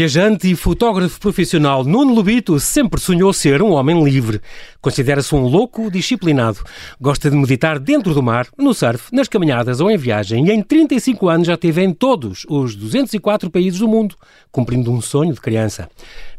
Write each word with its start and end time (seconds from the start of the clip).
Viajante 0.00 0.50
e 0.50 0.56
fotógrafo 0.56 1.20
profissional, 1.20 1.84
Nuno 1.84 2.14
Lobito 2.14 2.58
sempre 2.58 2.98
sonhou 2.98 3.34
ser 3.34 3.60
um 3.60 3.72
homem 3.72 4.02
livre. 4.02 4.40
Considera-se 4.80 5.34
um 5.34 5.42
louco 5.42 5.90
disciplinado. 5.90 6.60
Gosta 6.98 7.30
de 7.30 7.36
meditar 7.36 7.78
dentro 7.78 8.14
do 8.14 8.22
mar, 8.22 8.46
no 8.56 8.72
surf, 8.72 9.14
nas 9.14 9.28
caminhadas 9.28 9.78
ou 9.78 9.90
em 9.90 9.98
viagem 9.98 10.46
e 10.46 10.52
em 10.52 10.62
35 10.62 11.28
anos 11.28 11.46
já 11.48 11.52
esteve 11.52 11.82
em 11.82 11.92
todos 11.92 12.46
os 12.48 12.74
204 12.74 13.50
países 13.50 13.78
do 13.78 13.86
mundo, 13.86 14.16
cumprindo 14.50 14.90
um 14.90 15.02
sonho 15.02 15.34
de 15.34 15.40
criança. 15.40 15.86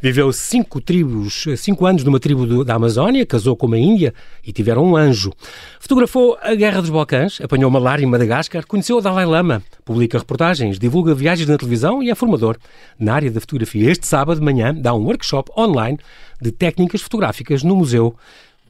Viveu 0.02 0.34
cinco 0.34 0.81
tribos, 0.81 1.45
cinco 1.57 1.85
anos 1.85 2.03
numa 2.03 2.20
tribo 2.20 2.66
da 2.66 2.73
Amazónia, 2.73 3.23
casou 3.27 3.55
com 3.55 3.67
uma 3.67 3.77
índia 3.77 4.12
e 4.43 4.52
tiveram 4.52 4.84
um 4.84 4.98
anjo. 4.98 5.31
Fotografou 5.80 6.35
a 6.41 6.55
Guerra 6.55 6.81
dos 6.81 6.89
Balcãs, 6.89 7.39
apanhou 7.39 7.70
malária 7.70 8.03
em 8.03 8.07
Madagascar, 8.07 8.66
conheceu 8.66 8.98
o 8.98 9.02
Dalai 9.02 9.27
Lama, 9.27 9.62
publica 9.85 10.17
reportagens, 10.17 10.80
divulga 10.80 11.13
viagens 11.13 11.48
na 11.48 11.59
televisão 11.59 12.02
e 12.02 12.09
é 12.09 12.16
formador 12.16 12.57
na 12.99 13.13
área 13.13 13.30
da 13.30 13.39
fotografia. 13.39 13.50
Este 13.59 14.07
sábado 14.07 14.39
de 14.39 14.45
manhã 14.45 14.73
dá 14.73 14.93
um 14.93 15.05
workshop 15.05 15.51
online 15.57 15.99
de 16.41 16.51
técnicas 16.51 17.01
fotográficas 17.01 17.63
no 17.63 17.75
Museu 17.75 18.15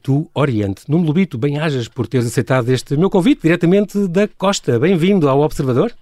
do 0.02 0.28
Oriente. 0.34 0.84
Nuno 0.88 1.06
Lubito, 1.06 1.38
bem-ajas 1.38 1.86
por 1.88 2.06
teres 2.06 2.26
aceitado 2.26 2.68
este 2.70 2.96
meu 2.96 3.08
convite 3.08 3.42
diretamente 3.42 4.08
da 4.08 4.26
Costa. 4.26 4.78
Bem-vindo 4.78 5.28
ao 5.28 5.40
Observador. 5.40 5.92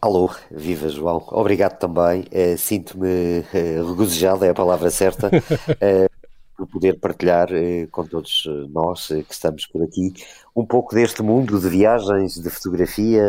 Alô, 0.00 0.30
viva 0.50 0.88
João, 0.88 1.22
obrigado 1.28 1.78
também. 1.78 2.24
Uh, 2.32 2.58
Sinto-me 2.58 3.38
uh, 3.38 3.88
regozijado, 3.88 4.44
é 4.44 4.48
a 4.48 4.54
palavra 4.54 4.90
certa, 4.90 5.28
uh, 5.28 6.10
por 6.56 6.66
poder 6.66 6.98
partilhar 6.98 7.48
com 7.92 8.04
todos 8.04 8.48
nós 8.70 9.06
que 9.06 9.32
estamos 9.32 9.64
por 9.66 9.82
aqui 9.84 10.12
um 10.54 10.66
pouco 10.66 10.94
deste 10.94 11.22
mundo 11.22 11.58
de 11.58 11.68
viagens, 11.68 12.34
de 12.34 12.50
fotografia, 12.50 13.22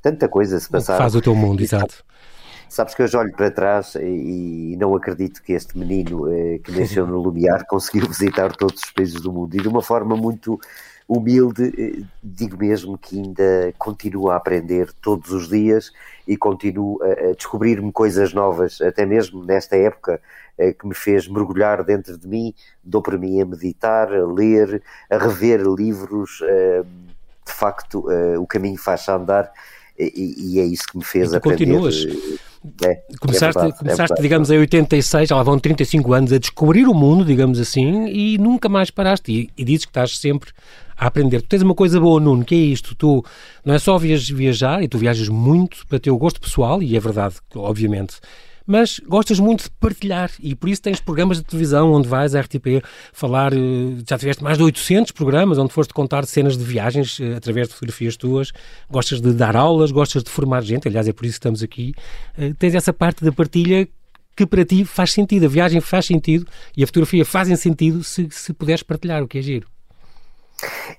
tanta 0.00 0.28
coisa 0.28 0.58
se 0.58 0.68
passar. 0.68 0.98
Faz 0.98 1.14
o 1.14 1.20
teu 1.20 1.34
mundo, 1.34 1.62
exato. 1.62 2.04
Sabes 2.68 2.94
que 2.94 3.02
eu 3.02 3.08
olho 3.14 3.32
para 3.32 3.50
trás 3.50 3.94
e, 3.94 4.72
e 4.72 4.76
não 4.76 4.94
acredito 4.94 5.42
que 5.42 5.52
este 5.52 5.76
menino 5.76 6.24
que 6.62 6.72
nasceu 6.72 7.06
no 7.06 7.18
Lumiar 7.18 7.64
conseguiu 7.68 8.06
visitar 8.06 8.54
todos 8.54 8.82
os 8.82 8.90
países 8.90 9.20
do 9.20 9.32
mundo 9.32 9.54
e 9.56 9.60
de 9.60 9.68
uma 9.68 9.82
forma 9.82 10.16
muito 10.16 10.60
humilde, 11.08 11.72
eh, 11.78 12.04
digo 12.22 12.58
mesmo 12.58 12.98
que 12.98 13.18
ainda 13.18 13.72
continuo 13.78 14.30
a 14.30 14.36
aprender 14.36 14.92
todos 15.00 15.32
os 15.32 15.48
dias 15.48 15.90
e 16.26 16.36
continuo 16.36 17.00
a, 17.02 17.32
descobrir-me 17.32 17.90
coisas 17.90 18.34
novas, 18.34 18.78
até 18.82 19.06
mesmo 19.06 19.42
nesta 19.42 19.74
época 19.74 20.20
eh, 20.58 20.74
que 20.74 20.86
me 20.86 20.94
fez 20.94 21.26
mergulhar 21.26 21.82
dentro 21.82 22.18
de 22.18 22.28
mim, 22.28 22.54
dou 22.84 23.00
para 23.00 23.16
mim 23.16 23.40
a 23.40 23.46
meditar, 23.46 24.12
a 24.12 24.26
ler, 24.26 24.82
a 25.08 25.16
rever 25.16 25.62
livros, 25.62 26.40
eh, 26.42 26.82
de 27.46 27.54
facto 27.54 28.04
o 28.38 28.46
caminho 28.46 28.76
faz-se 28.76 29.10
andar 29.10 29.50
e, 29.98 30.60
é 30.60 30.64
isso 30.64 30.86
que 30.86 30.98
me 30.98 31.04
fez 31.04 31.32
aprender. 31.32 31.64
Continuas. 31.64 32.06
É, 32.82 33.02
começaste, 33.20 33.58
é 33.58 33.62
verdade, 33.62 33.78
começaste 33.78 34.18
é 34.18 34.22
digamos, 34.22 34.50
em 34.50 34.58
86, 34.58 35.28
já 35.28 35.36
lá 35.36 35.42
vão 35.42 35.58
35 35.58 36.12
anos, 36.12 36.32
a 36.32 36.38
descobrir 36.38 36.86
o 36.86 36.94
mundo, 36.94 37.24
digamos 37.24 37.58
assim, 37.60 38.08
e 38.08 38.36
nunca 38.38 38.68
mais 38.68 38.90
paraste. 38.90 39.32
E, 39.32 39.50
e 39.56 39.64
dizes 39.64 39.84
que 39.84 39.90
estás 39.90 40.18
sempre 40.18 40.50
a 40.96 41.06
aprender. 41.06 41.40
Tu 41.42 41.48
tens 41.48 41.62
uma 41.62 41.74
coisa 41.74 42.00
boa, 42.00 42.20
Nuno, 42.20 42.44
que 42.44 42.54
é 42.54 42.58
isto. 42.58 42.94
Tu 42.94 43.24
não 43.64 43.74
é 43.74 43.78
só 43.78 43.96
viajar, 43.96 44.82
e 44.82 44.88
tu 44.88 44.98
viajas 44.98 45.28
muito 45.28 45.86
para 45.86 46.00
ter 46.00 46.10
o 46.10 46.18
gosto 46.18 46.40
pessoal, 46.40 46.82
e 46.82 46.96
é 46.96 47.00
verdade, 47.00 47.36
obviamente, 47.54 48.16
mas 48.68 49.00
gostas 49.00 49.40
muito 49.40 49.64
de 49.64 49.70
partilhar 49.70 50.30
e 50.38 50.54
por 50.54 50.68
isso 50.68 50.82
tens 50.82 51.00
programas 51.00 51.38
de 51.38 51.44
televisão 51.44 51.90
onde 51.90 52.06
vais 52.06 52.34
à 52.34 52.40
RTP 52.42 52.84
falar, 53.14 53.54
eh, 53.54 53.56
já 54.06 54.18
tiveste 54.18 54.44
mais 54.44 54.58
de 54.58 54.64
800 54.64 55.12
programas 55.12 55.56
onde 55.56 55.72
foste 55.72 55.94
contar 55.94 56.26
cenas 56.26 56.56
de 56.58 56.62
viagens 56.62 57.18
eh, 57.18 57.34
através 57.34 57.68
de 57.68 57.74
fotografias 57.74 58.14
tuas, 58.14 58.52
gostas 58.90 59.22
de 59.22 59.32
dar 59.32 59.56
aulas, 59.56 59.90
gostas 59.90 60.22
de 60.22 60.28
formar 60.28 60.62
gente, 60.62 60.86
aliás 60.86 61.08
é 61.08 61.14
por 61.14 61.24
isso 61.24 61.36
que 61.36 61.38
estamos 61.38 61.62
aqui, 61.62 61.94
eh, 62.36 62.52
tens 62.58 62.74
essa 62.74 62.92
parte 62.92 63.24
da 63.24 63.32
partilha 63.32 63.88
que 64.36 64.44
para 64.44 64.66
ti 64.66 64.84
faz 64.84 65.12
sentido, 65.12 65.46
a 65.46 65.48
viagem 65.48 65.80
faz 65.80 66.04
sentido 66.04 66.46
e 66.76 66.84
a 66.84 66.86
fotografia 66.86 67.24
fazem 67.24 67.56
sentido 67.56 68.04
se, 68.04 68.28
se 68.30 68.52
puderes 68.52 68.82
partilhar, 68.82 69.22
o 69.22 69.26
que 69.26 69.38
é 69.38 69.42
giro. 69.42 69.77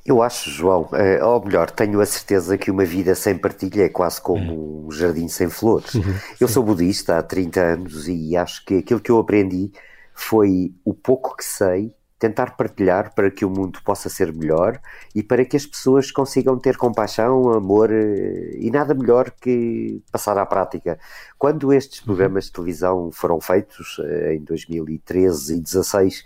Eu 0.06 0.22
acho, 0.22 0.50
João, 0.50 0.90
eh, 0.94 1.24
ou 1.24 1.44
melhor, 1.44 1.70
tenho 1.70 2.00
a 2.00 2.06
certeza 2.06 2.58
que 2.58 2.72
uma 2.72 2.86
vida 2.86 3.14
sem 3.14 3.38
partilha 3.38 3.84
é 3.84 3.90
quase 3.90 4.22
como 4.22 4.54
uhum. 4.54 4.88
um 4.88 4.92
jardim 4.92 5.28
sem 5.28 5.50
flores. 5.50 5.94
Uhum, 5.96 6.16
eu 6.40 6.48
sou 6.48 6.64
budista 6.64 7.18
há 7.18 7.24
30 7.24 7.62
anos 7.62 8.08
e 8.08 8.38
acho 8.38 8.64
que 8.66 8.78
aquilo 8.78 9.00
que 9.00 9.12
eu 9.12 9.20
aprendi 9.20 9.72
foi 10.14 10.74
o 10.86 10.94
pouco 10.94 11.36
que 11.36 11.44
sei 11.44 11.94
tentar 12.20 12.58
partilhar 12.58 13.16
para 13.16 13.32
que 13.32 13.46
o 13.46 13.50
mundo 13.50 13.80
possa 13.84 14.10
ser 14.10 14.34
melhor 14.34 14.80
e 15.16 15.24
para 15.24 15.46
que 15.46 15.56
as 15.56 15.66
pessoas 15.66 16.12
consigam 16.12 16.60
ter 16.60 16.76
compaixão, 16.76 17.54
amor 17.54 17.90
eh, 17.92 18.52
e 18.56 18.70
nada 18.70 18.94
melhor 18.94 19.32
que 19.32 20.04
passar 20.12 20.38
à 20.38 20.46
prática. 20.46 21.00
Quando 21.38 21.72
estes 21.72 22.00
uhum. 22.00 22.06
programas 22.08 22.46
de 22.46 22.52
televisão 22.52 23.10
foram 23.12 23.40
feitos 23.40 23.98
eh, 24.04 24.36
em 24.36 24.44
2013 24.44 25.54
e 25.54 25.62
2016 25.62 26.26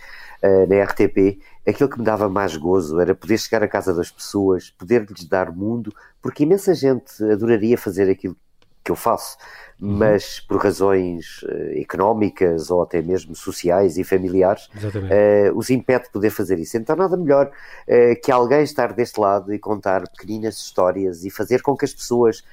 na 0.68 0.84
RTP, 0.84 1.40
aquilo 1.66 1.90
que 1.90 1.98
me 1.98 2.04
dava 2.04 2.28
mais 2.28 2.58
gozo 2.58 3.00
era 3.00 3.16
poder 3.16 3.38
chegar 3.38 3.64
à 3.64 3.68
casa 3.68 3.94
das 3.94 4.12
pessoas, 4.12 4.70
poder-lhes 4.72 5.24
dar 5.24 5.50
mundo, 5.56 5.96
porque 6.22 6.44
imensa 6.44 6.74
gente 6.74 7.24
adoraria 7.24 7.78
fazer 7.78 8.10
aquilo 8.10 8.36
que 8.84 8.92
eu 8.92 8.96
faço. 8.96 9.38
Mas 9.86 10.40
por 10.40 10.64
razões 10.64 11.44
uh, 11.44 11.78
económicas 11.78 12.72
ou 12.72 12.82
até 12.82 13.02
mesmo 13.02 13.36
sociais 13.36 13.98
e 13.98 14.04
familiares, 14.04 14.68
uh, 14.68 15.58
os 15.58 15.70
impede 15.70 16.06
de 16.06 16.12
poder 16.12 16.30
fazer 16.30 16.58
isso. 16.58 16.78
Então, 16.78 16.96
nada 16.96 17.18
melhor 17.18 17.48
uh, 17.48 18.22
que 18.24 18.32
alguém 18.32 18.64
estar 18.64 18.94
deste 18.94 19.20
lado 19.20 19.54
e 19.54 19.60
contar 19.60 20.08
pequeninas 20.10 20.58
histórias 20.58 21.26
e 21.26 21.30
fazer 21.30 21.62
com 21.62 21.76
que 21.76 21.86
as 21.86 21.94
pessoas 21.94 22.44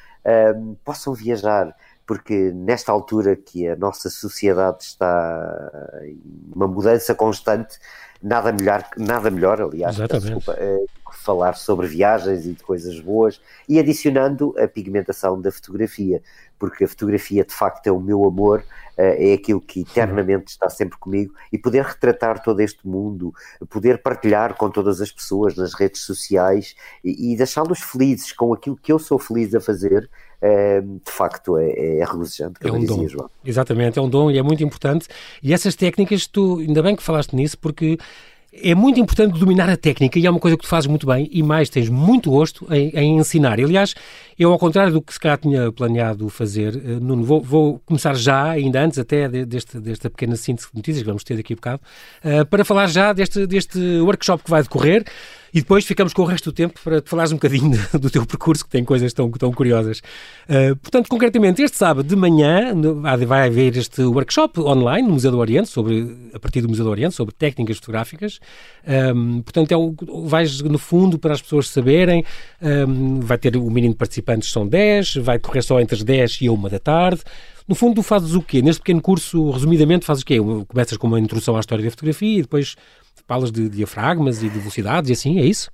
possam 0.84 1.14
viajar 1.14 1.74
porque 2.06 2.52
nesta 2.52 2.92
altura 2.92 3.36
que 3.36 3.66
a 3.66 3.74
nossa 3.74 4.10
sociedade 4.10 4.82
está 4.82 5.70
em 6.02 6.20
uma 6.54 6.66
mudança 6.68 7.14
constante, 7.14 7.78
nada 8.22 8.52
melhor, 8.52 8.84
nada 8.98 9.30
melhor 9.30 9.62
aliás, 9.62 9.96
desculpa, 9.96 10.58
falar 11.20 11.54
sobre 11.54 11.86
viagens 11.86 12.46
e 12.46 12.52
de 12.52 12.62
coisas 12.62 12.98
boas 13.00 13.40
e 13.68 13.78
adicionando 13.78 14.54
a 14.58 14.66
pigmentação 14.66 15.40
da 15.40 15.52
fotografia, 15.52 16.22
porque 16.58 16.84
a 16.84 16.88
fotografia 16.88 17.44
de 17.44 17.54
facto 17.54 17.86
é 17.86 17.92
o 17.92 18.00
meu 18.00 18.24
amor, 18.24 18.64
é 18.96 19.32
aquilo 19.32 19.60
que 19.60 19.80
eternamente 19.80 20.50
está 20.50 20.68
sempre 20.68 20.98
comigo 20.98 21.32
e 21.50 21.56
poder 21.56 21.82
retratar 21.84 22.42
todo 22.42 22.60
este 22.60 22.86
mundo, 22.86 23.32
poder 23.70 24.02
partilhar 24.02 24.54
com 24.56 24.68
todas 24.68 25.00
as 25.00 25.10
pessoas 25.10 25.56
nas 25.56 25.72
redes 25.72 26.02
sociais 26.02 26.74
e, 27.02 27.32
e 27.32 27.36
deixá-los 27.36 27.80
felizes 27.80 28.32
com 28.32 28.52
aquilo 28.52 28.76
que 28.76 28.92
eu 28.92 28.98
sou 28.98 29.18
feliz 29.18 29.54
a 29.54 29.60
fazer, 29.60 30.08
de 30.42 31.12
facto 31.12 31.56
é, 31.58 31.98
é 31.98 32.04
regozijante, 32.04 32.60
como 32.60 32.74
é 32.74 32.78
um 32.78 32.80
dizia, 32.80 33.08
João. 33.08 33.30
Exatamente, 33.44 33.98
é 33.98 34.02
um 34.02 34.08
dom 34.08 34.30
e 34.30 34.38
é 34.38 34.42
muito 34.42 34.62
importante. 34.62 35.06
E 35.42 35.52
essas 35.52 35.74
técnicas, 35.74 36.26
tu, 36.26 36.58
ainda 36.58 36.82
bem 36.82 36.96
que 36.96 37.02
falaste 37.02 37.34
nisso, 37.34 37.58
porque 37.58 37.98
é 38.52 38.74
muito 38.74 38.98
importante 38.98 39.38
dominar 39.38 39.68
a 39.70 39.76
técnica 39.76 40.18
e 40.18 40.26
é 40.26 40.30
uma 40.30 40.40
coisa 40.40 40.56
que 40.56 40.64
tu 40.64 40.68
fazes 40.68 40.88
muito 40.88 41.06
bem 41.06 41.28
e 41.30 41.42
mais 41.42 41.68
tens 41.68 41.88
muito 41.88 42.30
gosto 42.30 42.66
em, 42.72 42.90
em 42.90 43.18
ensinar. 43.18 43.60
Aliás, 43.60 43.94
eu, 44.38 44.50
ao 44.50 44.58
contrário 44.58 44.92
do 44.92 45.00
que 45.00 45.12
se 45.12 45.20
calhar 45.20 45.38
tinha 45.38 45.70
planeado 45.70 46.28
fazer, 46.28 46.74
uh, 46.74 47.00
Nuno, 47.00 47.22
vou, 47.22 47.40
vou, 47.40 47.78
começar 47.86 48.14
já, 48.14 48.50
ainda 48.50 48.82
antes 48.82 48.98
até 48.98 49.28
deste, 49.28 49.78
desta 49.78 50.10
pequena 50.10 50.34
síntese 50.34 50.68
de 50.68 50.76
notícias 50.76 51.02
que 51.02 51.08
vamos 51.08 51.22
ter 51.22 51.36
daqui 51.36 51.52
a 51.52 51.56
bocado, 51.56 51.80
uh, 52.24 52.44
para 52.46 52.64
falar 52.64 52.88
já 52.88 53.12
deste, 53.12 53.46
deste 53.46 53.78
workshop 54.00 54.42
que 54.42 54.50
vai 54.50 54.62
decorrer. 54.62 55.04
E 55.52 55.60
depois 55.60 55.84
ficamos 55.84 56.12
com 56.12 56.22
o 56.22 56.24
resto 56.24 56.50
do 56.50 56.54
tempo 56.54 56.78
para 56.82 57.00
te 57.00 57.08
falares 57.08 57.32
um 57.32 57.36
bocadinho 57.36 57.78
do 57.98 58.10
teu 58.10 58.24
percurso, 58.24 58.64
que 58.64 58.70
tem 58.70 58.84
coisas 58.84 59.12
tão, 59.12 59.30
tão 59.30 59.52
curiosas. 59.52 59.98
Uh, 60.48 60.76
portanto, 60.76 61.08
concretamente, 61.08 61.62
este 61.62 61.76
sábado 61.76 62.06
de 62.06 62.16
manhã 62.16 62.74
vai 63.26 63.46
haver 63.46 63.76
este 63.76 64.02
workshop 64.02 64.60
online 64.60 65.06
no 65.06 65.14
Museu 65.14 65.30
do 65.30 65.38
Oriente, 65.38 65.68
sobre, 65.68 66.30
a 66.32 66.38
partir 66.38 66.60
do 66.60 66.68
Museu 66.68 66.84
do 66.84 66.90
Oriente, 66.90 67.14
sobre 67.14 67.34
técnicas 67.34 67.76
fotográficas. 67.76 68.38
Um, 69.14 69.42
portanto, 69.42 69.72
é 69.72 69.76
vais 70.28 70.60
no 70.60 70.78
fundo 70.78 71.18
para 71.18 71.34
as 71.34 71.42
pessoas 71.42 71.68
saberem, 71.68 72.24
um, 72.62 73.20
vai 73.20 73.38
ter 73.38 73.56
o 73.56 73.70
mínimo 73.70 73.94
de 73.94 73.98
participantes, 73.98 74.50
são 74.50 74.66
10, 74.66 75.16
vai 75.16 75.38
correr 75.38 75.62
só 75.62 75.80
entre 75.80 75.96
as 75.96 76.02
10 76.02 76.38
e 76.42 76.48
a 76.48 76.52
1 76.52 76.62
da 76.68 76.78
tarde. 76.78 77.22
No 77.70 77.76
fundo, 77.76 78.02
fazes 78.02 78.34
o 78.34 78.42
quê? 78.42 78.60
Neste 78.60 78.80
pequeno 78.80 79.00
curso, 79.00 79.48
resumidamente, 79.50 80.04
fazes 80.04 80.24
o 80.24 80.26
quê? 80.26 80.38
Começas 80.66 80.98
com 80.98 81.06
uma 81.06 81.20
introdução 81.20 81.56
à 81.56 81.60
história 81.60 81.84
da 81.84 81.90
fotografia 81.90 82.38
e 82.38 82.42
depois 82.42 82.74
falas 83.30 83.52
de 83.52 83.68
diafragmas 83.68 84.42
e 84.42 84.48
de 84.48 84.58
velocidades 84.58 85.08
e 85.08 85.12
assim, 85.12 85.38
é 85.38 85.42
isso? 85.42 85.70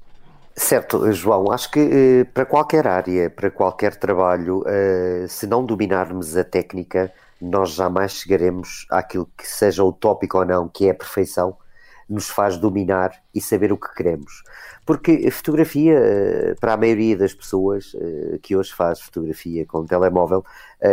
Certo, 0.55 1.11
João, 1.11 1.50
acho 1.50 1.70
que 1.70 1.81
eh, 1.81 2.25
para 2.25 2.44
qualquer 2.44 2.87
área, 2.87 3.31
para 3.31 3.50
qualquer 3.50 3.97
trabalho, 3.97 4.62
eh, 4.67 5.25
se 5.26 5.47
não 5.47 5.64
dominarmos 5.64 6.37
a 6.37 6.44
técnica, 6.44 7.11
nós 7.41 7.70
jamais 7.70 8.12
chegaremos 8.12 8.87
àquilo 8.91 9.26
que 9.35 9.49
seja 9.49 9.82
utópico 9.82 10.37
ou 10.37 10.44
não, 10.44 10.69
que 10.69 10.87
é 10.87 10.91
a 10.91 10.94
perfeição, 10.94 11.56
nos 12.06 12.29
faz 12.29 12.58
dominar 12.58 13.12
e 13.35 13.41
saber 13.41 13.73
o 13.73 13.79
que 13.79 13.94
queremos. 13.94 14.43
Porque 14.85 15.25
a 15.26 15.32
fotografia, 15.32 15.99
eh, 15.99 16.55
para 16.61 16.75
a 16.75 16.76
maioria 16.76 17.17
das 17.17 17.32
pessoas 17.32 17.97
que 18.43 18.55
hoje 18.55 18.73
faz 18.75 19.00
fotografia 19.00 19.64
com 19.64 19.87
telemóvel, 19.87 20.44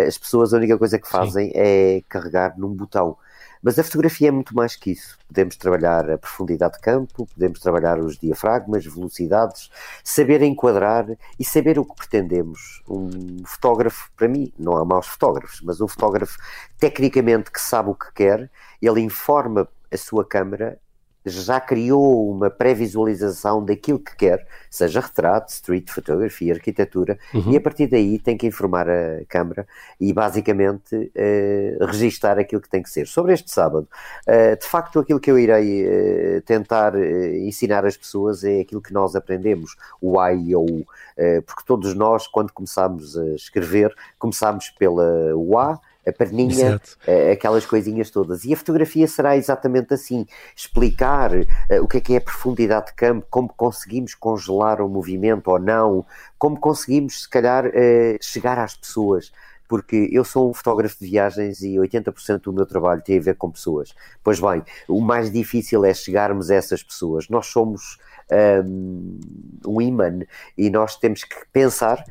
as 0.07 0.17
pessoas 0.17 0.53
a 0.53 0.57
única 0.57 0.77
coisa 0.77 0.97
que 0.97 1.09
fazem 1.09 1.47
Sim. 1.47 1.53
é 1.55 2.01
carregar 2.07 2.57
num 2.57 2.73
botão 2.73 3.17
Mas 3.63 3.79
a 3.79 3.83
fotografia 3.83 4.27
é 4.27 4.31
muito 4.31 4.53
mais 4.53 4.75
que 4.75 4.91
isso. 4.91 5.17
Podemos 5.25 5.55
trabalhar 5.55 6.11
a 6.11 6.17
profundidade 6.17 6.73
de 6.73 6.81
campo, 6.81 7.25
podemos 7.33 7.61
trabalhar 7.61 7.97
os 7.97 8.17
diafragmas, 8.17 8.85
velocidades, 8.85 9.71
saber 10.03 10.41
enquadrar 10.41 11.07
e 11.39 11.45
saber 11.45 11.79
o 11.79 11.85
que 11.85 11.95
pretendemos. 11.95 12.83
Um 12.89 13.41
fotógrafo, 13.45 14.11
para 14.17 14.27
mim, 14.27 14.51
não 14.59 14.75
há 14.75 14.83
maus 14.83 15.07
fotógrafos, 15.07 15.61
mas 15.61 15.79
um 15.79 15.87
fotógrafo 15.87 16.37
tecnicamente 16.77 17.49
que 17.49 17.61
sabe 17.61 17.89
o 17.89 17.95
que 17.95 18.11
quer, 18.13 18.51
ele 18.81 18.99
informa 18.99 19.65
a 19.89 19.97
sua 19.97 20.25
câmara 20.25 20.77
já 21.25 21.59
criou 21.59 22.29
uma 22.29 22.49
pré-visualização 22.49 23.63
daquilo 23.63 23.99
que 23.99 24.15
quer, 24.15 24.45
seja 24.69 24.99
retrato, 24.99 25.51
street 25.51 25.89
photography, 25.89 26.51
arquitetura, 26.51 27.17
uhum. 27.33 27.51
e 27.51 27.57
a 27.57 27.61
partir 27.61 27.87
daí 27.87 28.19
tem 28.19 28.37
que 28.37 28.45
informar 28.45 28.89
a 28.89 29.23
Câmara 29.27 29.67
e 29.99 30.11
basicamente 30.11 30.95
uh, 30.95 31.85
registar 31.85 32.37
aquilo 32.37 32.61
que 32.61 32.69
tem 32.69 32.83
que 32.83 32.89
ser. 32.89 33.07
Sobre 33.07 33.33
este 33.33 33.51
sábado, 33.51 33.87
uh, 34.27 34.59
de 34.59 34.67
facto, 34.67 34.99
aquilo 34.99 35.19
que 35.19 35.31
eu 35.31 35.39
irei 35.39 35.85
uh, 35.85 36.41
tentar 36.41 36.93
ensinar 36.95 37.85
às 37.85 37.95
pessoas 37.95 38.43
é 38.43 38.61
aquilo 38.61 38.81
que 38.81 38.93
nós 38.93 39.15
aprendemos, 39.15 39.75
o 40.01 40.19
A 40.19 40.33
e 40.33 40.55
o 40.55 40.61
U, 40.61 40.85
porque 41.45 41.63
todos 41.65 41.93
nós, 41.93 42.27
quando 42.27 42.51
começamos 42.51 43.17
a 43.17 43.25
escrever, 43.35 43.93
começamos 44.17 44.69
pela 44.71 45.35
o 45.35 45.57
A 45.57 45.79
a 46.05 46.11
perninha, 46.11 46.81
uh, 47.07 47.31
aquelas 47.31 47.65
coisinhas 47.65 48.09
todas. 48.09 48.43
E 48.43 48.53
a 48.53 48.57
fotografia 48.57 49.07
será 49.07 49.37
exatamente 49.37 49.93
assim: 49.93 50.25
explicar 50.55 51.31
uh, 51.33 51.81
o 51.81 51.87
que 51.87 51.97
é 51.97 52.01
que 52.01 52.13
é 52.13 52.17
a 52.17 52.21
profundidade 52.21 52.87
de 52.87 52.93
campo, 52.93 53.25
como 53.29 53.49
conseguimos 53.49 54.13
congelar 54.13 54.81
o 54.81 54.89
movimento 54.89 55.49
ou 55.49 55.59
não, 55.59 56.05
como 56.37 56.59
conseguimos, 56.59 57.23
se 57.23 57.29
calhar, 57.29 57.65
uh, 57.67 58.17
chegar 58.21 58.59
às 58.59 58.75
pessoas. 58.75 59.31
Porque 59.65 60.09
eu 60.11 60.23
sou 60.23 60.51
um 60.51 60.53
fotógrafo 60.53 60.97
de 60.99 61.09
viagens 61.09 61.61
e 61.61 61.75
80% 61.75 62.41
do 62.41 62.53
meu 62.53 62.65
trabalho 62.65 63.01
tem 63.01 63.17
a 63.17 63.21
ver 63.21 63.35
com 63.35 63.49
pessoas. 63.49 63.95
Pois 64.23 64.39
bem, 64.39 64.61
o 64.87 65.01
mais 65.01 65.31
difícil 65.31 65.83
é 65.83 65.93
chegarmos 65.93 66.51
a 66.51 66.55
essas 66.55 66.83
pessoas. 66.83 67.27
Nós 67.27 67.47
somos 67.47 67.97
um, 68.63 69.19
um 69.65 69.81
imã 69.81 70.19
e 70.55 70.69
nós 70.69 70.97
temos 70.97 71.23
que 71.23 71.35
pensar 71.51 72.03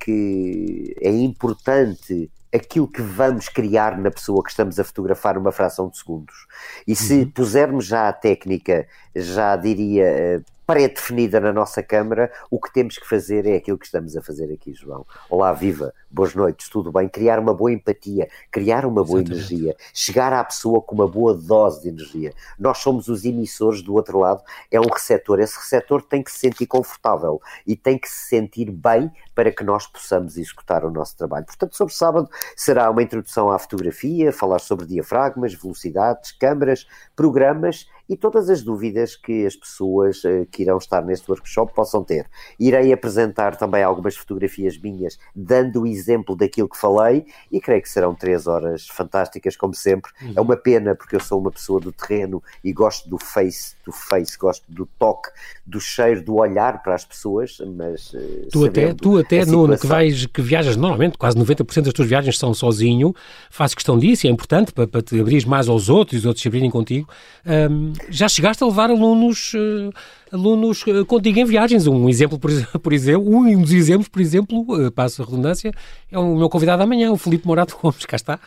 que 0.00 0.94
é 0.98 1.10
importante 1.10 2.30
aquilo 2.54 2.86
que 2.86 3.02
vamos 3.02 3.48
criar 3.48 3.98
na 3.98 4.10
pessoa 4.10 4.42
que 4.42 4.50
estamos 4.50 4.78
a 4.78 4.84
fotografar 4.84 5.36
uma 5.36 5.50
fração 5.50 5.88
de 5.88 5.98
segundos. 5.98 6.46
E 6.86 6.94
se 6.94 7.20
uhum. 7.20 7.30
pusermos 7.30 7.84
já 7.84 8.08
a 8.08 8.12
técnica, 8.12 8.86
já 9.14 9.56
diria 9.56 10.04
eh, 10.04 10.40
pré-definida 10.66 11.40
na 11.40 11.52
nossa 11.52 11.82
câmara, 11.82 12.32
o 12.50 12.58
que 12.58 12.72
temos 12.72 12.96
que 12.96 13.06
fazer 13.06 13.46
é 13.46 13.56
aquilo 13.56 13.78
que 13.78 13.84
estamos 13.84 14.16
a 14.16 14.22
fazer 14.22 14.52
aqui, 14.52 14.72
João. 14.72 15.06
Olá, 15.28 15.52
viva, 15.52 15.92
boas 16.10 16.34
noites, 16.34 16.68
tudo 16.70 16.90
bem? 16.90 17.08
Criar 17.08 17.38
uma 17.38 17.52
boa 17.52 17.70
empatia, 17.70 18.28
criar 18.50 18.86
uma 18.86 19.04
boa 19.04 19.20
Exatamente. 19.20 19.52
energia, 19.52 19.76
chegar 19.92 20.32
à 20.32 20.42
pessoa 20.42 20.80
com 20.80 20.94
uma 20.94 21.06
boa 21.06 21.34
dose 21.34 21.82
de 21.82 21.88
energia. 21.88 22.32
Nós 22.58 22.78
somos 22.78 23.08
os 23.08 23.24
emissores 23.24 23.82
do 23.82 23.94
outro 23.94 24.18
lado, 24.18 24.42
é 24.70 24.80
um 24.80 24.88
receptor. 24.88 25.38
Esse 25.38 25.58
receptor 25.58 26.02
tem 26.02 26.22
que 26.22 26.32
se 26.32 26.38
sentir 26.38 26.66
confortável 26.66 27.40
e 27.66 27.76
tem 27.76 27.98
que 27.98 28.08
se 28.08 28.28
sentir 28.28 28.70
bem 28.70 29.12
para 29.34 29.50
que 29.50 29.64
nós 29.64 29.86
possamos 29.86 30.38
executar 30.38 30.84
o 30.84 30.90
nosso 30.90 31.16
trabalho. 31.16 31.44
Portanto, 31.44 31.76
sobre 31.76 31.92
sábado 31.92 32.30
será 32.56 32.90
uma 32.90 33.02
introdução 33.02 33.50
à 33.50 33.58
fotografia, 33.58 34.32
falar 34.32 34.60
sobre 34.60 34.86
diafragmas, 34.86 35.52
velocidades, 35.52 36.32
câmaras, 36.32 36.86
programas 37.14 37.86
e 38.08 38.16
todas 38.16 38.50
as 38.50 38.62
dúvidas 38.62 39.16
que 39.16 39.46
as 39.46 39.56
pessoas 39.56 40.22
uh, 40.24 40.46
que 40.50 40.62
irão 40.62 40.78
estar 40.78 41.02
neste 41.02 41.30
workshop 41.30 41.74
possam 41.74 42.04
ter. 42.04 42.26
Irei 42.58 42.92
apresentar 42.92 43.56
também 43.56 43.82
algumas 43.82 44.16
fotografias 44.16 44.78
minhas, 44.78 45.18
dando 45.34 45.82
o 45.82 45.86
exemplo 45.86 46.36
daquilo 46.36 46.68
que 46.68 46.76
falei, 46.76 47.24
e 47.50 47.60
creio 47.60 47.82
que 47.82 47.88
serão 47.88 48.14
três 48.14 48.46
horas 48.46 48.86
fantásticas, 48.88 49.56
como 49.56 49.74
sempre. 49.74 50.10
Uhum. 50.20 50.32
É 50.36 50.40
uma 50.40 50.56
pena, 50.56 50.94
porque 50.94 51.16
eu 51.16 51.20
sou 51.20 51.40
uma 51.40 51.50
pessoa 51.50 51.80
do 51.80 51.92
terreno 51.92 52.42
e 52.62 52.72
gosto 52.72 53.08
do 53.08 53.18
face, 53.18 53.74
do 53.84 53.92
face, 53.92 54.36
gosto 54.36 54.64
do 54.68 54.86
toque, 54.98 55.30
do 55.66 55.80
cheiro, 55.80 56.22
do 56.22 56.36
olhar 56.36 56.82
para 56.82 56.94
as 56.94 57.04
pessoas, 57.04 57.58
mas. 57.76 58.12
Uh, 58.12 58.48
tu 58.52 58.64
até, 58.64 58.94
tu 58.94 59.18
até 59.18 59.44
Nuno, 59.46 59.78
que, 59.78 59.86
vais, 59.86 60.26
que 60.26 60.42
viajas 60.42 60.76
normalmente, 60.76 61.16
quase 61.16 61.38
90% 61.38 61.82
das 61.82 61.92
tuas 61.92 62.08
viagens 62.08 62.38
são 62.38 62.52
sozinho, 62.52 63.14
fazes 63.50 63.74
questão 63.74 63.98
disso, 63.98 64.26
é 64.26 64.30
importante 64.30 64.72
para, 64.72 64.86
para 64.86 65.02
te 65.02 65.18
abrir 65.18 65.46
mais 65.46 65.68
aos 65.68 65.88
outros 65.88 66.14
e 66.14 66.18
os 66.18 66.26
outros 66.26 66.42
se 66.42 66.48
abrirem 66.48 66.70
contigo. 66.70 67.08
Um, 67.46 67.93
já 68.08 68.28
chegaste 68.28 68.62
a 68.62 68.66
levar 68.66 68.90
alunos, 68.90 69.52
uh, 69.54 69.92
alunos 70.32 70.82
uh, 70.82 71.04
contigo 71.06 71.38
em 71.38 71.44
viagens. 71.44 71.86
Um 71.86 72.08
exemplo, 72.08 72.38
por, 72.38 72.50
por 72.80 72.92
exemplo, 72.92 73.28
um 73.34 73.60
dos 73.60 73.72
exemplos, 73.72 74.08
por 74.08 74.20
exemplo, 74.20 74.60
uh, 74.68 74.90
passo 74.90 75.22
a 75.22 75.24
redundância, 75.24 75.72
é 76.10 76.18
o 76.18 76.36
meu 76.36 76.48
convidado 76.48 76.82
amanhã, 76.82 77.10
o 77.10 77.16
Filipe 77.16 77.46
Morato 77.46 77.76
Gomes, 77.80 78.04
cá 78.06 78.16
está. 78.16 78.38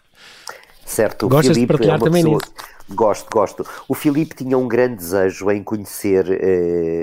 Certo, 0.86 1.28
Gostas 1.28 1.56
Filipe 1.56 1.74
de 1.74 1.78
partilhar 1.78 2.00
é 2.00 2.04
também 2.04 2.24
pessoa... 2.24 2.40
nisso? 2.40 2.77
Gosto, 2.90 3.30
gosto. 3.30 3.66
O 3.86 3.94
Filipe 3.94 4.34
tinha 4.34 4.58
um 4.58 4.66
grande 4.66 4.96
desejo 4.96 5.52
em 5.52 5.62
conhecer 5.62 6.26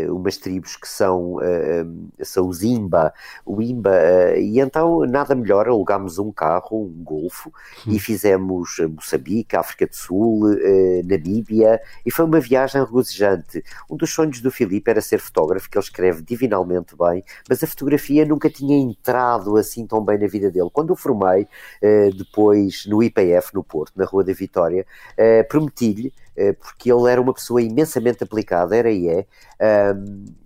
uh, 0.08 0.16
umas 0.16 0.38
tribos 0.38 0.76
que 0.76 0.88
são, 0.88 1.34
uh, 1.34 2.10
são 2.22 2.48
os 2.48 2.62
Imba, 2.62 3.12
o 3.44 3.60
Imba, 3.60 3.90
uh, 3.90 4.38
e 4.38 4.60
então 4.60 5.00
nada 5.00 5.34
melhor, 5.34 5.68
alugámos 5.68 6.18
um 6.18 6.32
carro, 6.32 6.84
um 6.84 7.04
Golfo, 7.04 7.52
hum. 7.86 7.92
e 7.92 7.98
fizemos 7.98 8.76
Moçambique, 8.94 9.56
África 9.56 9.86
do 9.86 9.94
Sul, 9.94 10.56
Namíbia, 11.04 11.78
e 12.04 12.10
foi 12.10 12.24
uma 12.24 12.40
viagem 12.40 12.82
regozijante. 12.82 13.62
Um 13.90 13.96
dos 13.96 14.10
sonhos 14.10 14.40
do 14.40 14.50
Filipe 14.50 14.90
era 14.90 15.02
ser 15.02 15.18
fotógrafo, 15.18 15.68
que 15.68 15.76
ele 15.76 15.84
escreve 15.84 16.22
divinalmente 16.22 16.96
bem, 16.96 17.22
mas 17.46 17.62
a 17.62 17.66
fotografia 17.66 18.24
nunca 18.24 18.48
tinha 18.48 18.78
entrado 18.78 19.58
assim 19.58 19.86
tão 19.86 20.02
bem 20.02 20.18
na 20.18 20.26
vida 20.26 20.50
dele. 20.50 20.70
Quando 20.72 20.92
o 20.92 20.96
formei, 20.96 21.46
depois 22.16 22.86
no 22.86 23.02
IPF, 23.02 23.52
no 23.52 23.62
Porto, 23.62 23.92
na 23.96 24.06
Rua 24.06 24.24
da 24.24 24.32
Vitória, 24.32 24.86
prometi 25.48 25.73
prometi-lhe, 25.74 26.06
eh, 26.08 26.12
porque 26.60 26.90
ele 26.92 27.10
era 27.10 27.20
uma 27.20 27.32
pessoa 27.32 27.62
imensamente 27.62 28.24
aplicada, 28.24 28.76
era 28.76 28.90
e 28.90 29.08
é, 29.08 29.26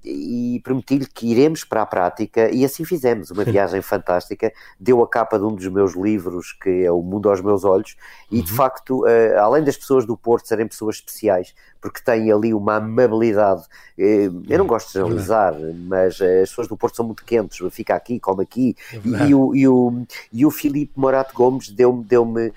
e 0.05 0.61
prometi-lhe 0.65 1.07
que 1.07 1.31
iremos 1.31 1.65
para 1.65 1.83
a 1.83 1.87
prática 1.87 2.51
e 2.51 2.65
assim 2.65 2.85
fizemos, 2.85 3.31
uma 3.31 3.45
viagem 3.45 3.83
fantástica, 3.83 4.53
deu 4.81 5.03
a 5.03 5.09
capa 5.09 5.39
de 5.39 5.45
um 5.45 5.55
dos 5.55 5.67
meus 5.69 5.95
livros 5.95 6.53
que 6.53 6.85
é 6.85 6.91
O 6.91 7.03
Mundo 7.03 7.29
aos 7.29 7.41
Meus 7.41 7.65
Olhos 7.65 7.97
e 8.31 8.41
de 8.41 8.51
uhum. 8.51 8.57
facto, 8.57 9.05
uh, 9.05 9.39
além 9.41 9.63
das 9.63 9.77
pessoas 9.77 10.07
do 10.07 10.17
Porto 10.17 10.47
serem 10.47 10.67
pessoas 10.67 10.97
especiais, 10.97 11.55
porque 11.81 12.01
têm 12.03 12.33
ali 12.33 12.55
uma 12.55 12.77
amabilidade, 12.77 13.63
uh, 13.63 14.43
eu 14.49 14.59
não 14.59 14.67
gosto 14.67 14.89
de 14.89 14.93
generalizar, 14.95 15.55
mas 15.87 16.21
as 16.21 16.49
pessoas 16.49 16.69
do 16.69 16.77
Porto 16.77 16.97
são 16.97 17.05
muito 17.05 17.25
quentes, 17.25 17.59
fica 17.73 17.95
aqui, 17.95 18.19
come 18.19 18.43
aqui, 18.43 18.77
é 18.93 19.27
e, 19.27 19.35
o, 19.35 19.55
e, 19.55 19.69
o, 19.69 20.07
e 20.33 20.47
o 20.47 20.51
Filipe 20.51 20.93
Morato 20.97 21.35
Gomes 21.35 21.69
deu-me, 21.69 22.03
deu-me 22.05 22.53